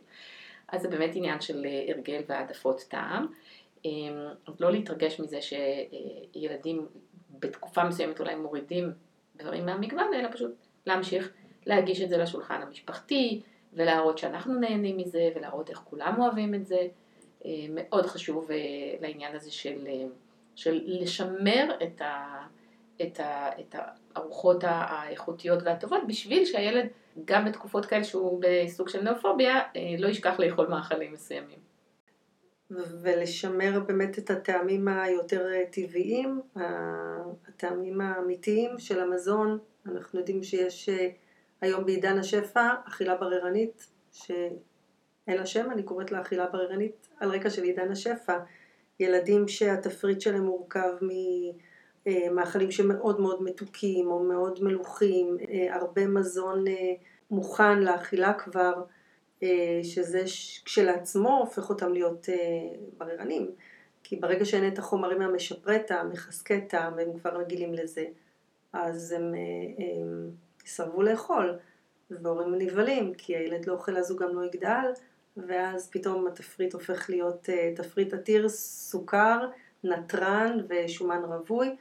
אז 0.67 0.81
זה 0.81 0.87
באמת 0.87 1.11
עניין 1.13 1.41
של 1.41 1.65
הרגל 1.89 2.21
והעדפות 2.27 2.85
טעם. 2.89 3.27
אז 4.47 4.59
לא 4.59 4.71
להתרגש 4.71 5.19
מזה 5.19 5.39
שילדים 5.41 6.87
בתקופה 7.39 7.83
מסוימת 7.83 8.19
אולי 8.19 8.35
מורידים 8.35 8.91
דברים 9.35 9.65
מהמגוון, 9.65 10.13
אלא 10.13 10.31
פשוט 10.31 10.51
להמשיך 10.85 11.31
להגיש 11.65 12.01
את 12.01 12.09
זה 12.09 12.17
לשולחן 12.17 12.61
המשפחתי, 12.61 13.41
ולהראות 13.73 14.17
שאנחנו 14.17 14.53
נהנים 14.53 14.97
מזה, 14.97 15.29
ולהראות 15.35 15.69
איך 15.69 15.77
כולם 15.77 16.21
אוהבים 16.21 16.55
את 16.55 16.65
זה. 16.65 16.87
מאוד 17.69 18.05
חשוב 18.05 18.49
לעניין 19.01 19.35
הזה 19.35 19.51
של, 19.51 19.87
של 20.55 20.81
לשמר 20.85 21.77
את, 21.83 22.01
ה, 22.01 22.41
את, 23.03 23.19
ה, 23.19 23.49
את 23.59 23.75
הארוחות 24.15 24.63
האיכותיות 24.67 25.63
והטובות, 25.63 26.01
בשביל 26.07 26.45
שהילד, 26.45 26.87
גם 27.25 27.45
בתקופות 27.45 27.85
כאלה 27.85 28.03
שהוא 28.03 28.41
בסוג 28.41 28.89
של 28.89 29.01
נאופוביה, 29.01 29.59
לא 29.99 30.07
ישכח 30.07 30.39
לאכול 30.39 30.67
מאכלים 30.67 31.13
מסוימים. 31.13 31.59
ולשמר 33.01 33.79
באמת 33.87 34.19
את 34.19 34.29
הטעמים 34.29 34.87
היותר 34.87 35.47
טבעיים, 35.71 36.41
הטעמים 37.47 38.01
האמיתיים 38.01 38.79
של 38.79 38.99
המזון. 38.99 39.59
אנחנו 39.85 40.19
יודעים 40.19 40.43
שיש 40.43 40.89
אה, 40.89 41.09
היום 41.61 41.85
בעידן 41.85 42.17
השפע 42.17 42.69
אכילה 42.87 43.15
בררנית, 43.15 43.87
שאין 44.11 45.37
לה 45.37 45.45
שם, 45.45 45.71
אני 45.71 45.83
קוראת 45.83 46.11
לה 46.11 46.21
אכילה 46.21 46.47
בררנית 46.47 47.07
על 47.19 47.29
רקע 47.29 47.49
של 47.49 47.63
עידן 47.63 47.91
השפע. 47.91 48.37
ילדים 48.99 49.47
שהתפריט 49.47 50.21
שלהם 50.21 50.45
מורכב 50.45 50.93
ממאכלים 52.05 52.71
שמאוד 52.71 53.21
מאוד 53.21 53.43
מתוקים 53.43 54.07
או 54.07 54.23
מאוד 54.23 54.63
מלוכים, 54.63 55.37
אה, 55.49 55.75
הרבה 55.75 56.07
מזון 56.07 56.67
אה, 56.67 56.93
מוכן 57.31 57.79
לאכילה 57.79 58.33
כבר. 58.33 58.73
אה, 59.43 59.79
שזה 59.83 60.23
כשלעצמו 60.65 61.37
הופך 61.37 61.69
אותם 61.69 61.93
להיות 61.93 62.29
אה, 62.29 62.35
בררנים. 62.97 63.51
כי 64.03 64.15
ברגע 64.15 64.45
שאין 64.45 64.73
את 64.73 64.79
החומרים 64.79 65.21
המשפרי 65.21 65.83
טעם, 65.87 66.09
מחזקי 66.09 66.61
טעם, 66.61 66.93
והם 66.97 67.19
כבר 67.19 67.37
רגילים 67.37 67.73
לזה, 67.73 68.05
אז 68.73 69.11
הם, 69.11 69.35
אה, 69.35 69.85
הם 69.85 70.31
יסרבו 70.65 71.01
לאכול. 71.01 71.57
והורים 72.11 72.55
נבהלים, 72.55 73.13
כי 73.13 73.35
הילד 73.35 73.67
לא 73.67 73.73
אוכל 73.73 73.97
אז 73.97 74.11
הוא 74.11 74.19
גם 74.19 74.35
לא 74.35 74.45
יגדל, 74.45 74.91
ואז 75.37 75.89
פתאום 75.89 76.27
התפריט 76.27 76.73
הופך 76.73 77.09
להיות 77.09 77.49
תפריט 77.75 78.13
עתיר 78.13 78.49
סוכר, 78.49 79.47
נתרן 79.83 80.57
ושומן 80.69 81.21
רווי. 81.23 81.75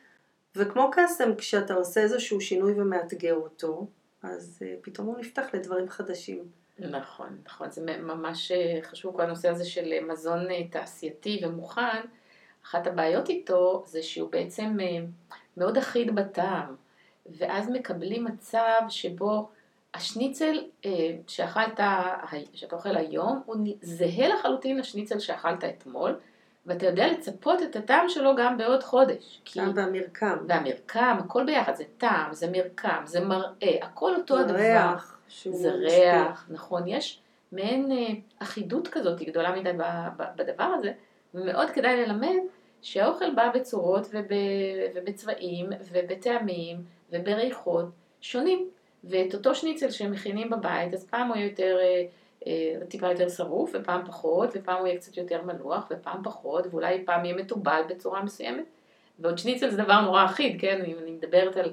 וכמו 0.57 0.91
קסם, 0.93 1.35
כשאתה 1.35 1.75
עושה 1.75 2.01
איזשהו 2.01 2.41
שינוי 2.41 2.73
ומאתגר 2.81 3.35
אותו, 3.35 3.87
אז 4.23 4.63
פתאום 4.83 5.07
הוא 5.07 5.19
נפתח 5.19 5.47
לדברים 5.55 5.89
חדשים. 5.89 6.45
נכון, 6.79 7.39
נכון, 7.47 7.71
זה 7.71 7.99
ממש 7.99 8.53
אה, 8.53 8.79
חשוב 8.83 9.17
כל 9.17 9.23
הנושא 9.23 9.49
הזה 9.49 9.65
של 9.65 9.93
אה, 9.93 10.01
מזון 10.01 10.51
אה, 10.51 10.69
תעשייתי 10.71 11.41
ומוכן. 11.45 12.01
אחת 12.65 12.87
הבעיות 12.87 13.29
איתו 13.29 13.85
זה 13.87 14.03
שהוא 14.03 14.31
בעצם 14.31 14.77
מאוד 15.57 15.79
אחיד 15.79 16.15
בטעם, 16.15 16.77
ואז 17.27 17.71
מקבלים 17.71 18.25
מצב 18.25 18.81
שבו 18.89 19.49
השניצל 19.95 20.65
שאכלת, 21.27 21.81
שאתה 22.55 22.77
אוכל 22.77 22.97
היום, 22.97 23.43
הוא 23.47 23.57
זהה 23.83 24.29
לחלוטין 24.29 24.79
לשניצל 24.79 25.19
שאכלת 25.19 25.65
אתמול, 25.65 26.19
ואתה 26.67 26.87
יודע 26.87 27.13
לצפות 27.13 27.63
את 27.63 27.77
הטעם 27.77 28.09
שלו 28.09 28.37
גם 28.37 28.59
בעוד 28.59 28.83
חודש. 28.83 29.41
טעם 29.55 29.73
והמרקם. 29.75 30.37
והמרקם, 30.49 31.17
הכל 31.25 31.45
ביחד, 31.45 31.75
זה 31.75 31.85
טעם, 31.99 32.33
זה 32.33 32.51
מרקם, 32.51 33.03
זה 33.05 33.21
מראה, 33.21 33.79
הכל 33.83 34.15
אותו 34.15 34.39
הדבר. 34.39 34.57
ריח. 34.57 35.19
זה 35.51 35.71
ריח, 35.71 36.47
נכון, 36.51 36.83
יש 36.87 37.21
מעין 37.53 37.93
אה, 37.93 38.07
אחידות 38.39 38.89
כזאת 38.89 39.23
גדולה 39.23 39.57
מדי 39.57 39.71
בדבר 40.37 40.65
הזה, 40.79 40.93
ומאוד 41.35 41.71
כדאי 41.71 42.07
ללמד 42.07 42.39
שהאוכל 42.83 43.35
בא 43.35 43.51
בצורות 43.55 44.07
וב, 44.13 44.27
ובצבעים 44.95 45.67
ובטעמים 45.93 46.77
ובריחות 47.11 47.87
שונים. 48.21 48.69
ואת 49.05 49.35
אותו 49.35 49.55
שניצל 49.55 49.91
שהם 49.91 50.13
מכינים 50.13 50.51
בבית, 50.51 50.95
אז 50.95 51.07
פעם 51.07 51.29
הוא 51.29 51.37
יותר, 51.37 51.77
אה, 51.81 52.05
טיפה 52.89 53.09
יותר 53.09 53.29
שרוף, 53.29 53.71
ופעם 53.75 54.07
פחות, 54.07 54.51
ופעם 54.55 54.79
הוא 54.79 54.87
יהיה 54.87 54.99
קצת 54.99 55.17
יותר 55.17 55.43
מלוח, 55.43 55.87
ופעם 55.91 56.23
פחות, 56.25 56.67
ואולי 56.71 57.05
פעם 57.05 57.25
יהיה 57.25 57.37
מתובל 57.37 57.83
בצורה 57.89 58.23
מסוימת. 58.23 58.65
ועוד 59.19 59.39
שניצל 59.39 59.71
זה 59.71 59.77
דבר 59.77 60.01
נורא 60.01 60.25
אחיד, 60.25 60.61
כן? 60.61 60.83
אם 60.87 60.97
אני 61.03 61.11
מדברת 61.11 61.57
על 61.57 61.73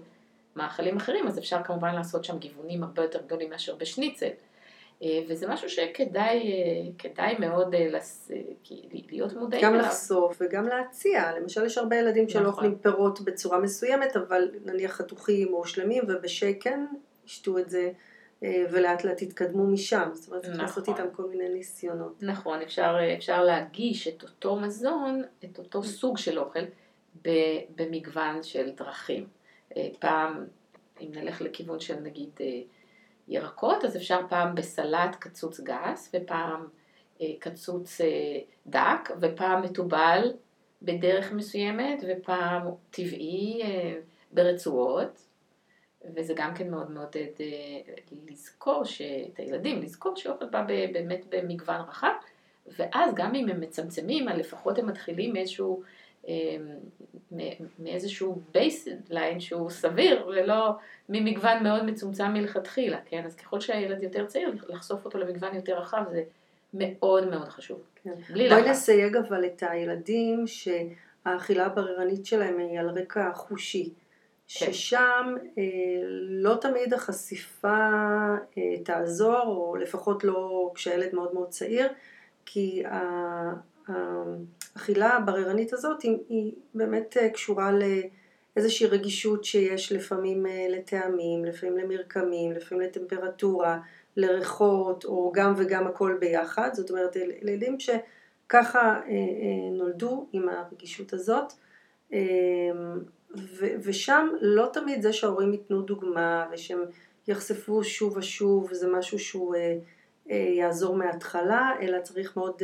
מאכלים 0.55 0.97
אחרים, 0.97 1.27
אז 1.27 1.39
אפשר 1.39 1.63
כמובן 1.63 1.95
לעשות 1.95 2.23
שם 2.25 2.37
גיוונים 2.37 2.83
הרבה 2.83 3.01
יותר 3.01 3.21
גדולים 3.21 3.49
מאשר 3.49 3.75
בשניצל. 3.75 4.29
אה, 5.03 5.19
וזה 5.27 5.47
משהו 5.47 5.69
שכדאי 5.69 6.93
אה, 7.19 7.39
מאוד 7.39 7.75
אה, 7.75 7.87
לס... 7.91 8.31
להיות 9.11 9.33
מודעים 9.33 9.63
גם 9.63 9.73
אליו. 9.73 9.85
לחשוף 9.85 10.37
וגם 10.41 10.67
להציע. 10.67 11.31
למשל 11.39 11.65
יש 11.65 11.77
הרבה 11.77 11.95
ילדים 11.95 12.29
שלא 12.29 12.41
נכון. 12.41 12.53
אוכלים 12.53 12.77
פירות 12.77 13.21
בצורה 13.21 13.59
מסוימת, 13.59 14.15
אבל 14.15 14.51
נניח 14.65 14.91
חתוכים 14.91 15.53
או 15.53 15.67
שלמים 15.67 16.03
ובשייקן 16.07 16.85
ישתו 17.25 17.57
את 17.57 17.69
זה 17.69 17.91
ולאט 18.41 19.03
לאט 19.03 19.21
יתקדמו 19.21 19.63
משם. 19.63 20.09
זאת 20.13 20.27
אומרת, 20.27 20.45
צריך 20.45 20.59
לעשות 20.59 20.89
נכון. 20.89 21.05
איתם 21.05 21.15
כל 21.15 21.23
מיני 21.29 21.49
ניסיונות. 21.49 22.23
נכון, 22.23 22.61
אפשר, 22.61 22.95
אפשר 23.17 23.43
להגיש 23.43 24.07
את 24.07 24.23
אותו 24.23 24.55
מזון, 24.55 25.23
את 25.45 25.59
אותו 25.59 25.83
סוג 25.83 26.17
של 26.17 26.39
אוכל, 26.39 26.63
במגוון 27.75 28.43
של 28.43 28.71
דרכים. 28.71 29.27
אה, 29.77 29.87
פעם, 29.99 30.45
אם 31.01 31.11
נלך 31.11 31.41
לכיוון 31.41 31.79
של 31.79 31.99
נגיד 31.99 32.29
אה, 32.41 32.61
ירקות, 33.27 33.85
אז 33.85 33.97
אפשר 33.97 34.19
פעם 34.29 34.55
בסלט 34.55 35.15
קצוץ 35.19 35.59
גס, 35.59 36.11
ופעם 36.13 36.67
אה, 37.21 37.27
קצוץ 37.39 38.01
דק, 38.67 39.09
ופעם 39.21 39.61
מתובל 39.61 40.33
בדרך 40.81 41.31
מסוימת, 41.31 42.03
ופעם 42.07 42.61
טבעי 42.91 43.61
ברצועות, 44.31 45.26
וזה 46.15 46.33
גם 46.35 46.53
כן 46.55 46.71
מאוד 46.71 46.91
מעודד 46.91 47.27
לזכור, 48.27 48.83
את 49.33 49.39
הילדים, 49.39 49.81
לזכור 49.81 50.15
שאוכל 50.15 50.45
בא 50.45 50.65
באמת 50.93 51.25
במגוון 51.29 51.81
רחב, 51.81 52.13
ואז 52.77 53.15
גם 53.15 53.35
אם 53.35 53.49
הם 53.49 53.61
מצמצמים, 53.61 54.27
לפחות 54.27 54.77
הם 54.77 54.87
מתחילים 54.87 55.33
מאיזשהו 55.33 55.83
מאיזשהו 57.79 58.41
baseline 58.53 59.39
שהוא 59.39 59.69
סביר 59.69 60.27
ולא 60.27 60.71
ממגוון 61.09 61.63
מאוד 61.63 61.85
מצומצם 61.85 62.33
מלכתחילה, 62.33 62.97
כן? 63.05 63.23
אז 63.25 63.35
ככל 63.35 63.59
שהילד 63.59 64.03
יותר 64.03 64.25
צעיר, 64.25 64.55
לחשוף 64.67 65.05
אותו 65.05 65.17
למגוון 65.17 65.55
יותר 65.55 65.79
רחב 65.79 66.03
זה 66.11 66.23
מאוד 66.73 67.29
מאוד 67.29 67.49
חשוב. 67.49 67.81
כן. 68.03 68.13
בלי 68.29 68.49
בואי 68.49 68.69
נסייג 68.69 69.15
אבל 69.15 69.45
את 69.45 69.63
הילדים 69.69 70.45
שהאכילה 70.47 71.65
הבררנית 71.65 72.25
שלהם 72.25 72.59
היא 72.59 72.79
על 72.79 72.89
רקע 72.89 73.33
חושי. 73.33 73.89
כן. 74.47 74.73
ששם 74.73 75.35
אה, 75.57 75.63
לא 76.29 76.55
תמיד 76.61 76.93
החשיפה 76.93 77.89
אה, 78.57 78.83
תעזור, 78.85 79.43
או 79.45 79.75
לפחות 79.75 80.23
לא 80.23 80.71
כשהילד 80.75 81.15
מאוד 81.15 81.33
מאוד 81.33 81.49
צעיר, 81.49 81.87
כי 82.45 82.83
האכילה 83.87 85.09
הבררנית 85.15 85.73
הזאת 85.73 86.01
היא, 86.01 86.17
היא 86.29 86.53
באמת 86.73 87.17
אה, 87.17 87.29
קשורה 87.29 87.71
לאיזושהי 87.71 88.87
רגישות 88.87 89.43
שיש 89.43 89.91
לפעמים 89.91 90.45
אה, 90.45 90.67
לטעמים, 90.69 91.45
לפעמים 91.45 91.77
למרקמים, 91.77 92.51
לפעמים 92.51 92.83
לטמפרטורה, 92.87 93.79
לריחות, 94.17 95.05
או 95.05 95.31
גם 95.35 95.53
וגם 95.57 95.87
הכל 95.87 96.17
ביחד. 96.19 96.69
זאת 96.73 96.89
אומרת, 96.89 97.15
ילדים 97.15 97.77
שככה 97.79 99.01
אה, 99.07 99.71
נולדו 99.71 100.27
עם 100.33 100.49
הרגישות 100.49 101.13
הזאת. 101.13 101.53
ושם 103.83 104.27
לא 104.41 104.69
תמיד 104.73 105.01
זה 105.01 105.13
שההורים 105.13 105.53
ייתנו 105.53 105.81
דוגמה 105.81 106.47
ושהם 106.51 106.79
יחשפו 107.27 107.83
שוב 107.83 108.17
ושוב, 108.17 108.73
זה 108.73 108.87
משהו 108.87 109.19
שהוא 109.19 109.55
יעזור 110.29 110.95
מההתחלה, 110.95 111.71
אלא 111.81 112.01
צריך 112.01 112.37
מאוד 112.37 112.61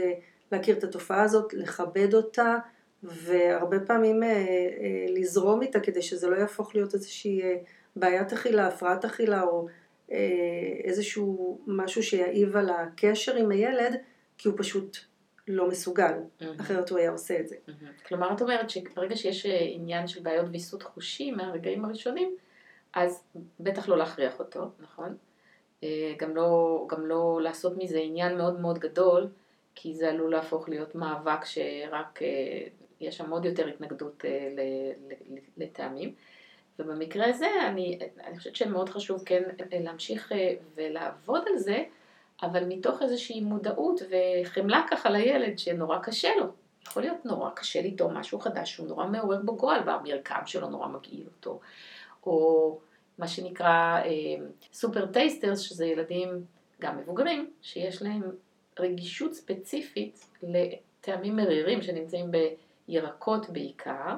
להכיר 0.52 0.78
את 0.78 0.84
התופעה 0.84 1.23
הזאת, 1.23 1.54
לכבד 1.54 2.13
אותה, 2.13 2.58
והרבה 3.04 3.80
פעמים 3.80 4.23
אה, 4.23 4.30
אה, 4.30 5.06
לזרום 5.08 5.62
איתה 5.62 5.80
כדי 5.80 6.02
שזה 6.02 6.30
לא 6.30 6.36
יהפוך 6.36 6.76
להיות 6.76 6.93
איזושהי 6.93 7.41
אה, 7.41 7.56
בעיית 7.95 8.34
אכילה, 8.34 8.67
הפרעת 8.67 9.06
אכילה 9.06 9.41
או 9.43 9.67
איזשהו 10.84 11.60
משהו 11.67 12.04
שיעיב 12.04 12.58
על 12.58 12.69
הקשר 12.69 13.36
עם 13.36 13.52
הילד, 13.52 13.95
כי 14.38 14.47
הוא 14.47 14.56
פשוט 14.58 14.97
לא 15.47 15.67
מסוגל, 15.67 16.13
mm-hmm. 16.13 16.45
אחרת 16.62 16.89
הוא 16.89 16.99
היה 16.99 17.12
עושה 17.12 17.39
את 17.39 17.47
זה. 17.47 17.56
Mm-hmm. 17.56 18.08
כלומר, 18.08 18.34
את 18.34 18.41
אומרת 18.41 18.69
שברגע 18.69 19.15
שיש 19.15 19.45
עניין 19.45 20.08
של 20.08 20.21
בעיות 20.23 20.45
ויסות 20.51 20.84
חושי 20.84 21.32
מהרגעים 21.32 21.86
הראשונים, 21.86 22.36
אז 22.93 23.23
בטח 23.60 23.89
לא 23.89 23.97
להכריח 23.97 24.39
אותו, 24.39 24.69
נכון? 24.79 25.17
גם 26.17 26.36
לא, 26.36 26.86
גם 26.89 27.06
לא 27.06 27.39
לעשות 27.41 27.73
מזה 27.77 27.99
עניין 27.99 28.38
מאוד 28.38 28.60
מאוד 28.60 28.79
גדול, 28.79 29.27
כי 29.75 29.93
זה 29.93 30.10
עלול 30.10 30.32
להפוך 30.32 30.69
להיות 30.69 30.95
מאבק 30.95 31.45
שרק 31.45 32.21
אה, 32.21 32.67
יש 32.99 33.17
שם 33.17 33.32
עוד 33.32 33.45
יותר 33.45 33.67
התנגדות 33.67 34.25
אה, 34.25 34.49
לטעמים. 35.58 36.13
ובמקרה 36.79 37.29
הזה 37.29 37.47
אני, 37.67 37.99
אני 38.23 38.38
חושבת 38.38 38.56
שמאוד 38.56 38.89
חשוב 38.89 39.23
כן 39.25 39.43
אה, 39.73 39.79
להמשיך 39.79 40.32
ולעבוד 40.75 41.43
על 41.47 41.58
זה, 41.58 41.84
אבל 42.41 42.65
מתוך 42.65 43.02
איזושהי 43.02 43.41
מודעות 43.41 44.02
וחמלה 44.10 44.86
ככה 44.91 45.10
לילד 45.10 45.60
שנורא 45.60 46.00
קשה 46.00 46.30
לו. 46.39 46.46
יכול 46.88 47.04
להיות 47.04 47.26
נורא 47.26 47.50
קשה 47.50 47.80
איתו 47.80 48.10
משהו 48.10 48.39
חדש 48.39 48.72
שהוא 48.72 48.88
נורא 48.88 49.06
מעורר 49.06 49.41
בו 49.41 49.56
גועל 49.56 49.82
והמרקם 49.86 50.41
שלו 50.46 50.69
נורא 50.69 50.88
מגעיל 50.88 51.26
אותו. 51.26 51.60
או 52.26 52.78
מה 53.17 53.28
שנקרא 53.28 54.02
סופר 54.74 55.06
טייסטרס, 55.06 55.60
שזה 55.60 55.86
ילדים 55.86 56.46
גם 56.82 56.98
מבוגרים, 56.98 57.52
שיש 57.62 58.02
להם 58.02 58.22
רגישות 58.80 59.34
ספציפית 59.34 60.26
לטעמים 60.43 61.36
מרירים 61.36 61.82
שנמצאים 61.82 62.32
בירקות 62.88 63.50
בעיקר, 63.50 64.17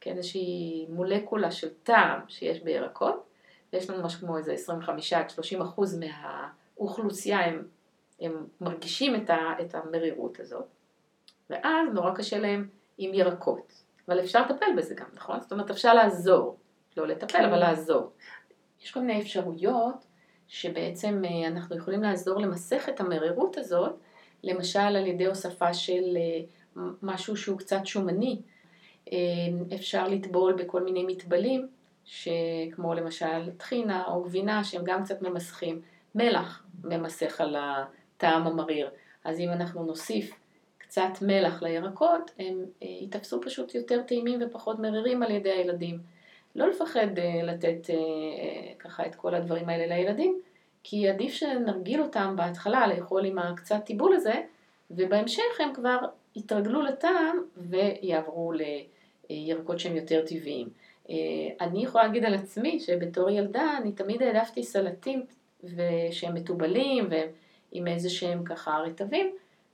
כן, 0.00 0.16
איזושהי 0.16 0.86
מולקולה 0.88 1.50
של 1.50 1.68
טעם 1.82 2.20
שיש 2.28 2.60
בירקות, 2.60 3.24
ויש 3.72 3.90
לנו 3.90 4.04
משהו 4.04 4.20
כמו 4.20 4.38
איזה 4.38 4.52
25 4.52 5.12
עד 5.12 5.30
30 5.30 5.62
אחוז 6.78 6.98
מהאוכלוסייה, 6.98 7.40
הם, 7.40 7.68
הם 8.20 8.46
מרגישים 8.60 9.16
את, 9.16 9.30
ה, 9.30 9.54
את 9.60 9.74
המרירות 9.74 10.40
הזאת, 10.40 10.66
ואז 11.50 11.88
נורא 11.94 12.14
קשה 12.14 12.38
להם 12.38 12.68
עם 12.98 13.14
ירקות, 13.14 13.82
אבל 14.08 14.20
אפשר 14.20 14.42
לטפל 14.42 14.66
בזה 14.76 14.94
גם, 14.94 15.06
נכון? 15.14 15.40
זאת 15.40 15.52
אומרת, 15.52 15.70
אפשר 15.70 15.94
לעזור, 15.94 16.56
לא 16.96 17.06
לטפל, 17.06 17.44
אבל 17.44 17.58
לעזור. 17.58 18.12
יש 18.82 18.90
כל 18.90 19.00
מיני 19.00 19.20
אפשרויות 19.20 20.06
שבעצם 20.48 21.22
אה, 21.24 21.48
אנחנו 21.48 21.76
יכולים 21.76 22.02
לעזור 22.02 22.40
למסך 22.40 22.88
את 22.88 23.00
המרירות 23.00 23.58
הזאת, 23.58 23.92
למשל 24.42 24.78
על 24.78 25.06
ידי 25.06 25.26
הוספה 25.26 25.74
של 25.74 26.16
אה, 26.16 26.82
משהו 27.02 27.36
שהוא 27.36 27.58
קצת 27.58 27.80
שומני. 27.86 28.40
אה, 29.12 29.18
אפשר 29.74 30.08
לטבול 30.08 30.52
בכל 30.52 30.82
מיני 30.82 31.04
מטבלים, 31.04 31.68
כמו 32.72 32.94
למשל 32.94 33.50
טחינה 33.56 34.04
או 34.06 34.22
גבינה, 34.22 34.64
שהם 34.64 34.82
גם 34.84 35.04
קצת 35.04 35.22
ממסכים. 35.22 35.80
מלח 36.14 36.66
ממסך 36.84 37.40
על 37.40 37.56
הטעם 37.58 38.46
המריר. 38.46 38.90
אז 39.24 39.40
אם 39.40 39.48
אנחנו 39.48 39.84
נוסיף 39.84 40.34
קצת 40.78 41.22
מלח 41.22 41.62
לירקות, 41.62 42.30
הם 42.38 42.64
ייתפסו 42.80 43.40
פשוט 43.40 43.74
יותר 43.74 44.02
טעימים 44.02 44.40
ופחות 44.42 44.78
מרירים 44.78 45.22
על 45.22 45.30
ידי 45.30 45.50
הילדים. 45.50 45.98
לא 46.56 46.68
לפחד 46.68 47.06
לתת 47.42 47.90
ככה 48.78 49.06
את 49.06 49.14
כל 49.14 49.34
הדברים 49.34 49.68
האלה 49.68 49.96
לילדים, 49.96 50.40
כי 50.82 51.08
עדיף 51.08 51.32
שנרגיל 51.32 52.02
אותם 52.02 52.34
בהתחלה 52.36 52.86
לאכול 52.86 53.24
עם 53.24 53.38
הקצת 53.38 53.80
טיבול 53.84 54.14
הזה, 54.14 54.34
ובהמשך 54.90 55.60
הם 55.60 55.74
כבר 55.74 55.98
יתרגלו 56.36 56.82
לטעם 56.82 57.36
ויעברו 57.56 58.52
לירקות 59.30 59.78
שהם 59.78 59.96
יותר 59.96 60.24
טבעיים. 60.26 60.68
אה, 61.10 61.14
אני 61.60 61.84
יכולה 61.84 62.04
להגיד 62.06 62.24
על 62.24 62.34
עצמי 62.34 62.80
שבתור 62.80 63.30
ילדה 63.30 63.76
אני 63.82 63.92
תמיד 63.92 64.22
העדפתי 64.22 64.62
סלטים 64.62 65.26
שהם 66.10 66.34
מתובלים 66.34 67.08
ועם 67.10 67.86
איזה 67.86 68.10
שהם 68.10 68.44
ככה 68.44 68.78
רטבים, 68.78 69.32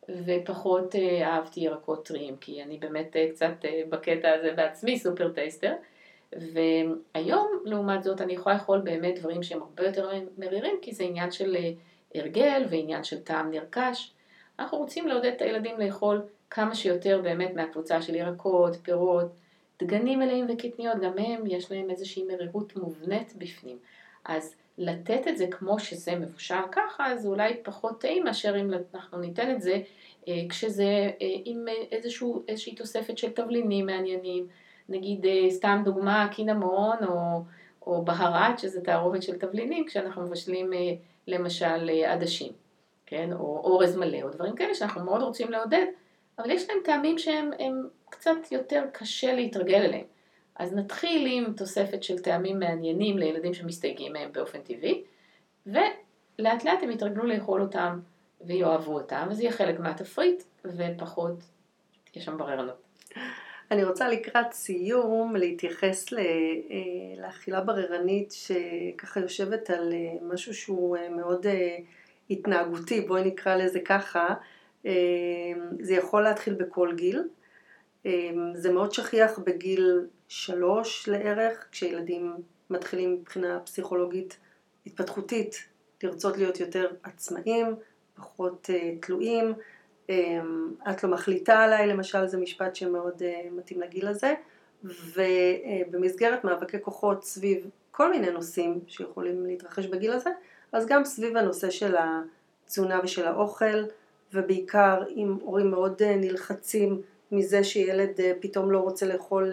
ופחות 0.09 0.95
אה, 0.95 1.29
אהבתי 1.29 1.61
ירקות 1.61 2.07
טריים, 2.07 2.37
כי 2.37 2.63
אני 2.63 2.79
באמת 2.79 3.17
אה, 3.17 3.29
קצת 3.31 3.53
בקטע 3.89 4.31
הזה 4.31 4.53
בעצמי 4.57 4.99
סופר 4.99 5.29
טייסטר. 5.29 5.73
והיום, 6.33 7.63
לעומת 7.65 8.03
זאת, 8.03 8.21
אני 8.21 8.33
יכולה 8.33 8.55
לאכול 8.55 8.79
באמת 8.79 9.19
דברים 9.19 9.43
שהם 9.43 9.63
הרבה 9.63 9.87
יותר 9.87 10.11
מרירים, 10.39 10.77
כי 10.83 10.93
זה 10.93 11.05
עניין 11.05 11.31
של 11.31 11.57
אה, 11.57 11.71
הרגל 12.15 12.65
ועניין 12.71 13.05
של 13.05 13.21
טעם 13.21 13.51
נרכש. 13.51 14.13
אנחנו 14.59 14.79
רוצים 14.79 15.09
לעודד 15.09 15.33
את 15.37 15.43
הילדים 15.43 15.81
לאכול 15.81 16.23
כמה 16.51 16.75
שיותר 16.75 17.21
באמת 17.23 17.55
מהקבוצה 17.55 18.03
של 18.03 18.15
ירקות, 18.15 18.77
פירות, 18.83 19.27
דגנים 19.83 20.19
מלאים 20.19 20.47
וקטניות, 20.49 20.97
גם 21.03 21.19
הם 21.19 21.47
יש 21.47 21.73
להם 21.73 21.91
איזושהי 21.91 22.25
מרירות 22.25 22.77
מובנית 22.77 23.35
בפנים. 23.39 23.77
אז 24.25 24.55
לתת 24.79 25.29
את 25.29 25.39
זה 25.39 25.47
כמו 25.51 25.79
שזה 25.79 26.17
מבושל 26.17 26.63
ככה, 26.73 27.17
זה 27.17 27.29
אולי 27.29 27.55
פחות 27.63 28.01
טעים 28.01 28.25
מאשר 28.25 28.61
אם 28.61 28.71
אנחנו 28.95 29.19
ניתן 29.19 29.51
את 29.51 29.63
זה 29.63 29.81
אה, 30.29 30.43
כשזה 30.49 31.11
אה, 31.23 31.37
עם 31.45 31.65
איזשהו, 31.93 32.43
איזושהי 32.49 32.75
תוספת 32.75 33.19
של 33.19 33.31
תבלינים 33.31 33.87
מעניינים. 33.87 34.47
נגיד 34.89 35.27
אה, 35.27 35.51
סתם 35.51 35.83
דוגמה 35.85 36.29
קינמון 36.33 36.97
או, 37.09 37.43
או 37.87 38.05
בהרת 38.05 38.59
שזה 38.59 38.81
תערובת 38.81 39.23
של 39.23 39.39
תבלינים 39.39 39.87
כשאנחנו 39.87 40.23
מבשלים 40.23 40.73
אה, 40.73 40.79
למשל 41.27 41.91
אה, 41.91 42.13
עדשים, 42.13 42.53
כן, 43.07 43.33
או 43.33 43.61
אורז 43.65 43.97
מלא 43.97 44.23
או 44.23 44.29
דברים 44.29 44.55
כאלה 44.55 44.75
שאנחנו 44.75 45.05
מאוד 45.05 45.23
רוצים 45.23 45.51
לעודד, 45.51 45.87
אבל 46.39 46.51
יש 46.51 46.71
להם 46.71 46.79
טעמים 46.85 47.19
שהם 47.19 47.51
קצת 48.11 48.53
יותר 48.53 48.85
קשה 48.93 49.35
להתרגל 49.35 49.81
אליהם. 49.81 50.05
אז 50.57 50.73
נתחיל 50.73 51.27
עם 51.31 51.53
תוספת 51.53 52.03
של 52.03 52.19
טעמים 52.19 52.59
מעניינים 52.59 53.19
לילדים 53.19 53.55
שמסתייגים 53.55 54.13
מהם 54.13 54.33
באופן 54.33 54.59
טבעי, 54.61 55.03
ולאט 55.67 56.65
לאט 56.65 56.83
הם 56.83 56.91
יתרגלו 56.91 57.25
לאכול 57.25 57.61
אותם 57.61 58.01
ויאהבו 58.41 58.95
אותם, 58.95 59.27
וזה 59.31 59.43
יהיה 59.43 59.53
חלק 59.53 59.81
מהתפריט, 59.81 60.43
ופחות 60.65 61.45
יש 62.15 62.25
שם 62.25 62.39
בררנות. 62.39 62.83
אני 63.71 63.85
רוצה 63.85 64.09
לקראת 64.09 64.53
סיום 64.53 65.37
להתייחס 65.37 66.13
אה, 66.13 66.23
לאכילה 67.23 67.61
בררנית 67.61 68.33
שככה 68.33 69.21
יושבת 69.21 69.71
על 69.71 69.93
אה, 69.93 69.99
משהו 70.23 70.55
שהוא 70.55 70.97
אה, 70.97 71.09
מאוד 71.09 71.47
התנהגותי, 72.31 73.01
בואי 73.01 73.25
נקרא 73.25 73.57
לזה 73.57 73.81
ככה. 73.81 74.35
זה 75.81 75.95
יכול 75.95 76.23
להתחיל 76.23 76.55
בכל 76.55 76.93
גיל. 76.97 77.23
זה 78.55 78.73
מאוד 78.73 78.93
שכיח 78.93 79.39
בגיל 79.39 80.07
שלוש 80.29 81.09
לערך, 81.09 81.67
כשילדים 81.71 82.35
מתחילים 82.71 83.13
מבחינה 83.13 83.61
פסיכולוגית 83.61 84.37
התפתחותית 84.87 85.69
לרצות 86.03 86.37
להיות 86.39 86.61
יותר 86.61 86.87
עצמאים, 87.03 87.75
פחות 88.15 88.71
תלויים. 89.01 89.55
אמ, 90.09 90.75
את 90.91 91.05
לא 91.05 91.11
מחליטה 91.11 91.59
עליי, 91.59 91.87
למשל 91.87 92.27
זה 92.27 92.39
משפט 92.39 92.75
שמאוד 92.77 93.23
אה, 93.23 93.49
מתאים 93.53 93.81
לגיל 93.81 94.09
הזה, 94.09 94.35
ובמסגרת 94.85 96.45
מאבקי 96.45 96.77
כוחות 96.81 97.25
סביב 97.25 97.71
כל 97.91 98.11
מיני 98.11 98.31
נושאים 98.31 98.81
שיכולים 98.87 99.47
להתרחש 99.47 99.87
בגיל 99.87 100.13
הזה, 100.13 100.31
אז 100.73 100.87
גם 100.87 101.05
סביב 101.05 101.37
הנושא 101.37 101.71
של 101.71 101.95
התזונה 101.99 103.01
ושל 103.05 103.27
האוכל, 103.27 103.85
ובעיקר 104.33 105.03
אם 105.17 105.37
הורים 105.43 105.71
מאוד 105.71 106.03
אה, 106.03 106.17
נלחצים 106.17 107.03
מזה 107.37 107.65
שילד 107.65 108.21
אה, 108.21 108.33
פתאום 108.41 108.71
לא 108.71 108.79
רוצה 108.79 109.07
לאכול 109.07 109.53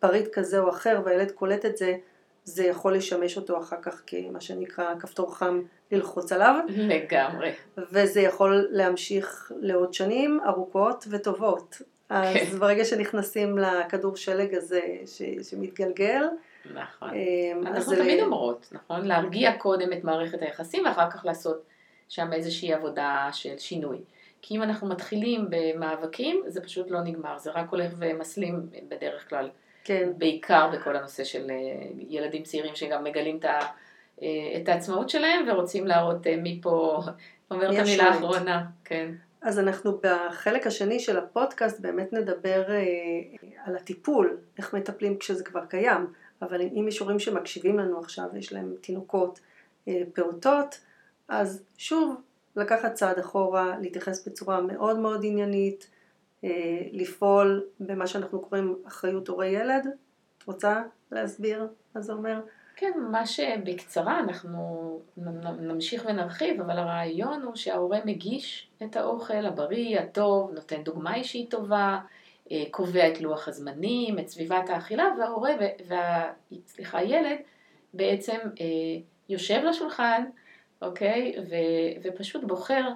פריט 0.00 0.28
כזה 0.32 0.58
או 0.58 0.70
אחר 0.70 1.00
והילד 1.04 1.30
קולט 1.30 1.64
את 1.66 1.76
זה, 1.76 1.96
זה 2.44 2.64
יכול 2.66 2.96
לשמש 2.96 3.36
אותו 3.36 3.58
אחר 3.58 3.76
כך 3.82 4.02
כמה 4.06 4.40
שנקרא 4.40 4.94
כפתור 5.00 5.36
חם 5.36 5.62
ללחוץ 5.92 6.32
עליו. 6.32 6.54
לגמרי. 6.68 7.52
וזה 7.92 8.20
יכול 8.20 8.68
להמשיך 8.70 9.52
לעוד 9.60 9.94
שנים 9.94 10.40
ארוכות 10.46 11.04
וטובות. 11.10 11.82
אז 12.08 12.36
כן. 12.36 12.58
ברגע 12.58 12.84
שנכנסים 12.84 13.58
לכדור 13.58 14.16
שלג 14.16 14.54
הזה 14.54 14.80
ש, 15.06 15.22
שמתגלגל. 15.50 16.24
נכון. 16.74 17.10
אמ, 17.10 17.66
אנחנו 17.66 17.96
תמיד 17.96 18.20
ל... 18.20 18.22
אומרות, 18.22 18.68
נכון? 18.72 19.04
להרגיע 19.04 19.58
קודם 19.58 19.92
את 19.92 20.04
מערכת 20.04 20.42
היחסים 20.42 20.84
ואחר 20.84 21.10
כך 21.10 21.24
לעשות 21.24 21.62
שם 22.08 22.32
איזושהי 22.32 22.72
עבודה 22.72 23.28
של 23.32 23.58
שינוי. 23.58 23.98
כי 24.42 24.56
אם 24.56 24.62
אנחנו 24.62 24.88
מתחילים 24.88 25.46
במאבקים, 25.50 26.42
זה 26.46 26.60
פשוט 26.60 26.90
לא 26.90 27.00
נגמר, 27.00 27.38
זה 27.38 27.50
רק 27.50 27.70
הולך 27.70 27.92
ומסלים 27.98 28.66
בדרך 28.88 29.28
כלל. 29.28 29.50
כן. 29.84 30.08
בעיקר 30.18 30.70
בכל 30.72 30.96
הנושא 30.96 31.24
של 31.24 31.50
אה, 31.50 31.56
ילדים 32.08 32.42
צעירים 32.42 32.74
שגם 32.74 33.04
מגלים 33.04 33.36
את 33.36 33.44
ה... 33.44 33.58
אה, 34.22 34.60
את 34.62 34.68
העצמאות 34.68 35.10
שלהם 35.10 35.48
ורוצים 35.48 35.86
להראות 35.86 36.26
אה, 36.26 36.36
מי 36.36 36.60
פה 36.62 37.02
אומר 37.50 37.72
את 37.72 37.78
המילה 37.78 38.04
האחרונה. 38.04 38.64
כן. 38.84 39.12
אז 39.42 39.58
אנחנו 39.58 39.98
בחלק 40.02 40.66
השני 40.66 41.00
של 41.00 41.18
הפודקאסט 41.18 41.80
באמת 41.80 42.12
נדבר 42.12 42.70
אה, 42.70 42.78
על 43.64 43.76
הטיפול, 43.76 44.36
איך 44.58 44.74
מטפלים 44.74 45.18
כשזה 45.18 45.44
כבר 45.44 45.64
קיים, 45.66 46.06
אבל 46.42 46.60
אם 46.60 46.88
יש 46.88 46.98
הורים 46.98 47.18
שמקשיבים 47.18 47.78
לנו 47.78 47.98
עכשיו, 47.98 48.24
יש 48.34 48.52
להם 48.52 48.74
תינוקות, 48.80 49.40
פעוטות, 50.12 50.80
אז 51.28 51.62
שוב 51.78 52.14
לקחת 52.56 52.94
צעד 52.94 53.18
אחורה, 53.18 53.78
להתייחס 53.80 54.28
בצורה 54.28 54.60
מאוד 54.60 54.98
מאוד 54.98 55.20
עניינית, 55.24 55.90
לפעול 56.92 57.64
במה 57.80 58.06
שאנחנו 58.06 58.40
קוראים 58.40 58.76
אחריות 58.86 59.28
הורי 59.28 59.48
ילד. 59.48 59.86
את 60.38 60.42
רוצה 60.46 60.82
להסביר 61.12 61.66
מה 61.94 62.00
זה 62.00 62.12
אומר? 62.12 62.40
כן, 62.76 62.92
ממש 62.96 63.40
בקצרה, 63.64 64.20
אנחנו 64.20 65.00
נמשיך 65.60 66.04
ונרחיב, 66.08 66.60
אבל 66.60 66.78
הרעיון 66.78 67.42
הוא 67.42 67.56
שההורה 67.56 67.98
מגיש 68.04 68.70
את 68.82 68.96
האוכל 68.96 69.46
הבריא, 69.46 70.00
הטוב, 70.00 70.50
נותן 70.50 70.82
דוגמה 70.82 71.14
אישית 71.14 71.50
טובה, 71.50 71.98
אה, 72.52 72.64
קובע 72.70 73.08
את 73.08 73.20
לוח 73.20 73.48
הזמנים, 73.48 74.18
את 74.18 74.28
סביבת 74.28 74.68
האכילה, 74.68 75.04
וההורה, 75.18 75.50
וה, 75.88 76.32
סליחה, 76.66 76.98
הילד 76.98 77.38
בעצם 77.94 78.38
אה, 78.60 78.66
יושב 79.28 79.60
לשולחן, 79.64 80.24
אוקיי, 80.82 81.34
ו, 81.50 81.54
ופשוט 82.02 82.44
בוחר 82.44 82.88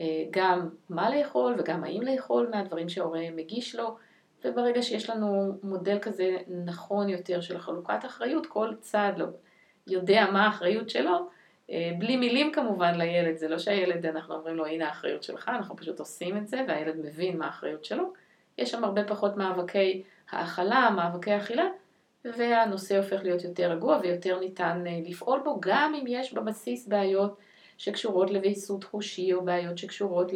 אה, 0.00 0.24
גם 0.30 0.68
מה 0.88 1.16
לאכול 1.16 1.54
וגם 1.58 1.84
האם 1.84 2.02
לאכול 2.02 2.48
מהדברים 2.50 2.88
שההורה 2.88 3.20
מגיש 3.36 3.74
לו. 3.74 3.96
וברגע 4.44 4.82
שיש 4.82 5.10
לנו 5.10 5.58
מודל 5.62 5.98
כזה 5.98 6.36
נכון 6.64 7.08
יותר 7.08 7.40
של 7.40 7.58
חלוקת 7.58 8.04
אחריות, 8.06 8.46
כל 8.46 8.74
צד 8.80 9.12
לא 9.16 9.26
יודע 9.86 10.26
מה 10.32 10.46
האחריות 10.46 10.90
שלו, 10.90 11.28
אה, 11.70 11.90
בלי 11.98 12.16
מילים 12.16 12.52
כמובן 12.52 12.94
לילד, 12.94 13.36
זה 13.36 13.48
לא 13.48 13.58
שהילד, 13.58 14.06
אנחנו 14.06 14.34
אומרים 14.34 14.56
לו 14.56 14.66
הנה 14.66 14.88
האחריות 14.88 15.22
שלך, 15.22 15.48
אנחנו 15.48 15.76
פשוט 15.76 15.98
עושים 15.98 16.36
את 16.36 16.48
זה 16.48 16.64
והילד 16.68 16.96
מבין 16.96 17.38
מה 17.38 17.46
האחריות 17.46 17.84
שלו, 17.84 18.12
יש 18.58 18.70
שם 18.70 18.84
הרבה 18.84 19.04
פחות 19.04 19.36
מאבקי 19.36 20.02
האכלה, 20.30 20.90
מאבקי 20.90 21.36
אכילה, 21.36 21.64
והנושא 22.24 22.96
הופך 22.96 23.22
להיות 23.22 23.44
יותר 23.44 23.72
רגוע 23.72 24.00
ויותר 24.02 24.40
ניתן 24.40 24.84
אה, 24.86 25.00
לפעול 25.04 25.40
בו, 25.44 25.58
גם 25.60 25.94
אם 25.94 26.04
יש 26.08 26.34
בבסיס 26.34 26.86
בעיות 26.88 27.38
שקשורות 27.78 28.30
לוויסות 28.30 28.84
חושי 28.84 29.32
או 29.32 29.44
בעיות 29.44 29.78
שקשורות 29.78 30.32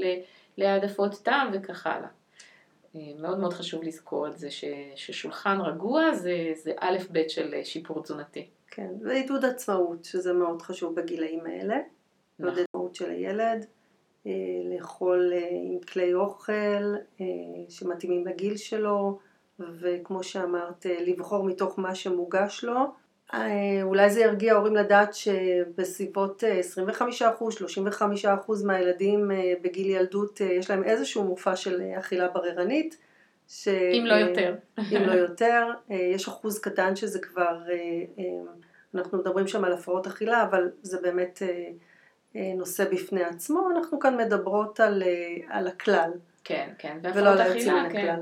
להעדפות 0.57 1.15
טעם 1.23 1.51
וכך 1.53 1.87
הלאה. 1.87 2.09
אה, 2.97 3.01
מאוד 3.21 3.39
מאוד 3.39 3.53
חשוב 3.53 3.83
לזכור 3.83 4.27
את 4.29 4.39
זה 4.39 4.49
ששולחן 4.97 5.61
רגוע 5.61 6.15
זה, 6.15 6.53
זה 6.55 6.73
א' 6.81 6.99
ב' 7.13 7.29
של 7.29 7.55
אה, 7.55 7.65
שיפור 7.65 8.03
תזונתי. 8.03 8.47
כן, 8.71 8.91
ועידוד 9.01 9.45
עצמאות, 9.45 10.05
שזה 10.05 10.33
מאוד 10.33 10.63
חשוב 10.63 11.01
בגילאים 11.01 11.47
האלה. 11.47 11.79
נכון. 12.39 12.59
עצמאות 12.59 12.95
של 12.95 13.11
הילד, 13.11 13.67
לאכול 14.71 15.33
עם 15.53 15.79
כלי 15.81 16.15
אוכל 16.15 16.95
שמתאימים 17.69 18.27
לגיל 18.27 18.57
שלו, 18.57 19.19
וכמו 19.81 20.23
שאמרת, 20.23 20.87
לבחור 21.07 21.45
מתוך 21.45 21.79
מה 21.79 21.95
שמוגש 21.95 22.65
לו. 22.65 22.93
אה, 23.35 23.83
אולי 23.83 24.11
זה 24.11 24.21
ירגיע 24.21 24.55
הורים 24.55 24.77
לדעת 24.77 25.15
שבסביבות 25.15 26.43
25%, 26.43 26.45
אה, 28.25 28.37
35% 28.47 28.65
מהילדים 28.65 29.31
אה, 29.31 29.53
בגיל 29.63 29.91
ילדות 29.91 30.41
יש 30.41 30.71
להם 30.71 30.85
איזשהו 30.85 31.25
מופע 31.25 31.57
של 31.57 31.83
אכילה 31.99 32.29
בררנית. 32.29 32.97
ש... 33.49 33.69
אם 33.69 34.05
לא 34.07 34.15
יותר. 34.15 34.55
אם 34.79 35.03
לא 35.07 35.13
יותר. 35.13 35.67
יש 35.89 36.29
אחוז 36.29 36.59
קטן 36.59 36.97
שזה 36.97 37.19
כבר, 37.19 37.59
אנחנו 38.95 39.19
מדברים 39.19 39.49
שם 39.49 39.65
על 39.65 39.73
הפרעות 39.73 40.07
אכילה, 40.07 40.43
אבל 40.43 40.71
זה 40.83 41.01
באמת 41.01 41.43
נושא 42.35 42.85
בפני 42.91 43.25
עצמו. 43.25 43.71
אנחנו 43.71 43.99
כאן 43.99 44.17
מדברות 44.17 44.81
על, 44.81 45.03
על 45.49 45.67
הכלל. 45.67 46.11
כן, 46.45 46.71
כן. 46.79 46.99
ולא 47.15 47.31
על 47.31 47.41
היוצאים 47.41 47.75
מן 47.75 47.93
כן. 47.93 48.21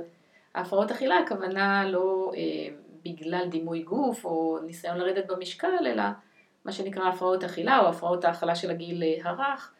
הפרעות 0.56 0.90
אכילה 0.90 1.18
הכוונה 1.18 1.90
לא 1.90 2.32
אה, 2.36 2.74
בגלל 3.04 3.48
דימוי 3.48 3.82
גוף 3.82 4.24
או 4.24 4.58
ניסיון 4.66 4.98
לרדת 4.98 5.26
במשקל, 5.26 5.86
אלא 5.86 6.02
מה 6.64 6.72
שנקרא 6.72 7.08
הפרעות 7.08 7.44
אכילה 7.44 7.80
או 7.80 7.88
הפרעות 7.88 8.24
האכלה 8.24 8.54
של 8.54 8.70
הגיל 8.70 9.02
אה, 9.02 9.30
הרך, 9.30 9.72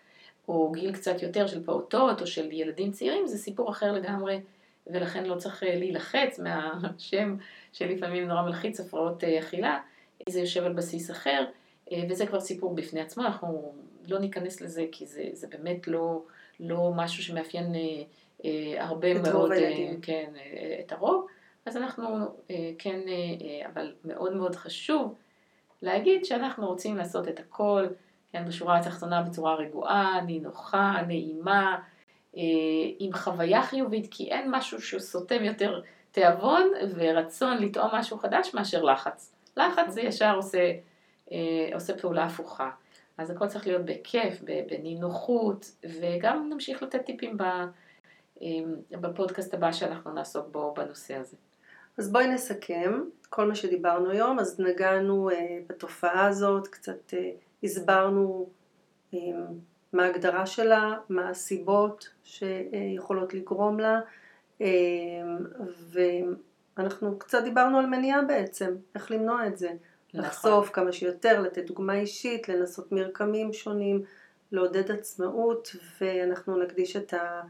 או 0.48 0.72
גיל 0.72 0.92
קצת 0.92 1.22
יותר 1.22 1.46
של 1.46 1.64
פעוטות 1.64 2.20
או 2.20 2.26
של 2.26 2.52
ילדים 2.52 2.92
צעירים, 2.92 3.26
זה 3.26 3.38
סיפור 3.38 3.70
אחר 3.70 3.92
לגמרי, 3.92 4.40
ולכן 4.86 5.24
לא 5.24 5.34
צריך 5.34 5.62
אה, 5.62 5.76
להילחץ 5.78 6.38
מהשם 6.38 7.36
שלפעמים 7.72 8.28
נורא 8.28 8.42
מלחיץ 8.42 8.80
הפרעות 8.80 9.24
אה, 9.24 9.38
אכילה, 9.38 9.80
זה 10.28 10.40
יושב 10.40 10.64
על 10.64 10.72
בסיס 10.72 11.10
אחר, 11.10 11.44
וזה 12.10 12.26
כבר 12.26 12.40
סיפור 12.40 12.74
בפני 12.74 13.00
עצמו, 13.00 13.24
אנחנו 13.24 13.72
לא 14.08 14.18
ניכנס 14.18 14.60
לזה 14.60 14.84
כי 14.92 15.06
זה, 15.06 15.24
זה 15.32 15.46
באמת 15.46 15.88
לא, 15.88 16.22
לא 16.60 16.92
משהו 16.96 17.22
שמאפיין 17.22 17.74
אה, 17.74 18.02
הרבה 18.78 19.12
את 19.12 19.16
מאוד, 19.16 19.52
אה, 19.52 19.92
כן, 20.02 20.32
אה, 20.36 20.76
את 20.80 20.92
הרוב, 20.92 21.26
אז 21.66 21.76
אנחנו 21.76 22.06
כן, 22.78 23.00
אבל 23.72 23.94
מאוד 24.04 24.36
מאוד 24.36 24.56
חשוב 24.56 25.14
להגיד 25.82 26.24
שאנחנו 26.24 26.66
רוצים 26.66 26.96
לעשות 26.96 27.28
את 27.28 27.40
הכל, 27.40 27.86
כן, 28.32 28.44
בשורה 28.44 28.78
התחתונה 28.78 29.22
בצורה 29.22 29.54
רגועה, 29.54 30.20
נינוחה, 30.26 30.94
נעימה, 31.06 31.78
עם 32.98 33.12
חוויה 33.12 33.62
חיובית, 33.62 34.08
כי 34.10 34.30
אין 34.30 34.50
משהו 34.50 34.80
שסותם 34.80 35.44
יותר 35.44 35.80
תיאבון 36.10 36.70
ורצון 36.94 37.58
לטעום 37.58 37.88
משהו 37.92 38.18
חדש 38.18 38.54
מאשר 38.54 38.82
לחץ. 38.82 39.32
לחץ 39.56 39.88
זה 39.88 40.00
ישר 40.00 40.34
עושה, 40.36 40.72
עושה 41.74 41.98
פעולה 41.98 42.24
הפוכה. 42.24 42.70
אז 43.18 43.30
הכל 43.30 43.46
צריך 43.46 43.66
להיות 43.66 43.84
בכיף, 43.84 44.40
בנינוחות, 44.70 45.70
וגם 46.00 46.50
נמשיך 46.52 46.82
לתת 46.82 47.04
טיפים 47.06 47.36
ב... 47.36 47.42
בפודקאסט 48.90 49.54
הבא 49.54 49.72
שאנחנו 49.72 50.12
נעסוק 50.12 50.46
בו 50.52 50.74
בנושא 50.76 51.14
הזה. 51.14 51.36
אז 51.98 52.12
בואי 52.12 52.26
נסכם 52.26 53.02
כל 53.30 53.48
מה 53.48 53.54
שדיברנו 53.54 54.10
היום, 54.10 54.38
אז 54.38 54.60
נגענו 54.60 55.30
אה, 55.30 55.58
בתופעה 55.66 56.26
הזאת, 56.26 56.68
קצת 56.68 57.14
אה, 57.14 57.30
הסברנו 57.62 58.48
אה, 59.14 59.18
מה 59.92 60.04
ההגדרה 60.04 60.46
שלה, 60.46 60.94
מה 61.08 61.28
הסיבות 61.28 62.08
שיכולות 62.24 63.34
לגרום 63.34 63.80
לה, 63.80 64.00
אה, 64.60 64.66
ואנחנו 66.76 67.18
קצת 67.18 67.42
דיברנו 67.44 67.78
על 67.78 67.86
מניעה 67.86 68.22
בעצם, 68.22 68.74
איך 68.94 69.10
למנוע 69.10 69.46
את 69.46 69.58
זה. 69.58 69.70
נכון. 70.14 70.28
לחשוף 70.28 70.70
כמה 70.70 70.92
שיותר, 70.92 71.40
לתת 71.40 71.66
דוגמה 71.66 71.94
אישית, 71.94 72.48
לנסות 72.48 72.92
מרקמים 72.92 73.52
שונים, 73.52 74.02
לעודד 74.52 74.90
עצמאות, 74.90 75.76
ואנחנו 76.00 76.62
נקדיש 76.62 76.96
את 76.96 77.14
ה... 77.14 77.42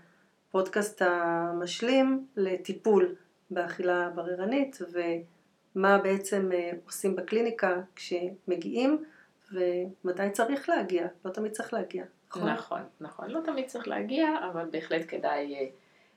הפודקאסט 0.57 1.03
המשלים 1.05 2.27
לטיפול 2.37 3.15
באכילה 3.51 4.11
בררנית 4.15 4.79
ומה 4.93 5.99
בעצם 5.99 6.51
אה, 6.55 6.71
עושים 6.87 7.17
בקליניקה 7.17 7.81
כשמגיעים 7.97 9.05
ומתי 9.53 10.31
צריך 10.33 10.69
להגיע, 10.69 11.07
לא 11.25 11.31
תמיד 11.31 11.53
צריך 11.53 11.73
להגיע. 11.73 12.05
נכון, 12.29 12.49
נכון, 12.51 12.83
נכון. 13.01 13.31
לא 13.31 13.41
תמיד 13.45 13.67
צריך 13.67 13.89
להגיע, 13.89 14.29
אבל 14.53 14.65
בהחלט 14.71 15.03
כדאי 15.09 15.55
אה, 15.55 15.67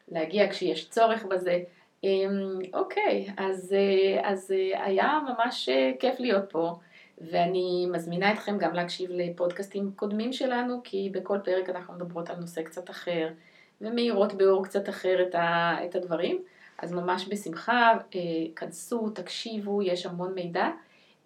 להגיע 0.07 0.49
כשיש 0.49 0.89
צורך 0.89 1.25
בזה. 1.25 1.59
אמ, 2.03 2.59
אוקיי, 2.73 3.27
אז, 3.37 3.73
אה, 3.73 4.31
אז 4.31 4.53
היה 4.73 5.19
ממש 5.27 5.69
כיף 5.99 6.19
להיות 6.19 6.51
פה. 6.51 6.79
ואני 7.31 7.87
מזמינה 7.91 8.33
אתכם 8.33 8.57
גם 8.57 8.73
להקשיב 8.73 9.11
לפודקאסטים 9.13 9.91
קודמים 9.95 10.33
שלנו, 10.33 10.81
כי 10.83 11.09
בכל 11.13 11.39
פרק 11.43 11.69
אנחנו 11.69 11.93
מדברות 11.93 12.29
על 12.29 12.35
נושא 12.35 12.61
קצת 12.61 12.89
אחר. 12.89 13.29
ומאירות 13.81 14.33
באור 14.33 14.65
קצת 14.65 14.89
אחר 14.89 15.21
את, 15.21 15.35
ה, 15.35 15.75
את 15.85 15.95
הדברים. 15.95 16.43
אז 16.77 16.93
ממש 16.93 17.27
בשמחה, 17.29 17.93
אה, 18.15 18.19
כנסו, 18.55 19.09
תקשיבו, 19.09 19.81
יש 19.81 20.05
המון 20.05 20.33
מידע, 20.33 20.67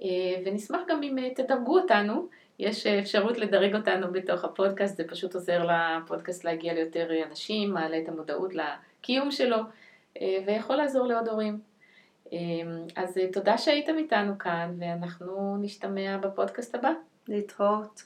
אה, 0.02 0.08
ונשמח 0.46 0.82
גם 0.88 1.04
אם 1.04 1.18
אה, 1.18 1.30
תדרגו 1.36 1.80
אותנו. 1.80 2.28
יש 2.60 2.88
אפשרות 2.88 3.38
לדרג 3.38 3.76
אותנו 3.76 4.12
בתוך 4.12 4.44
הפודקאסט, 4.44 4.98
זה 4.98 5.04
פשוט 5.08 5.36
עוזר 5.36 5.66
לפודקאסט 5.66 6.44
להגיע 6.44 6.74
ליותר 6.74 7.10
אנשים, 7.30 7.72
מעלה 7.72 7.98
את 7.98 8.10
המודעות 8.10 8.54
לקיום 8.54 9.32
שלו, 9.32 9.58
ויכול 10.46 10.76
לעזור 10.76 11.08
לעוד 11.08 11.28
הורים. 11.28 11.60
אז 12.96 13.20
תודה 13.34 13.58
שהייתם 13.58 13.98
איתנו 13.98 14.38
כאן, 14.38 14.76
ואנחנו 14.80 15.58
נשתמע 15.62 16.18
בפודקאסט 16.18 16.76
הבא. 16.76 16.92
להתראות. 17.28 18.04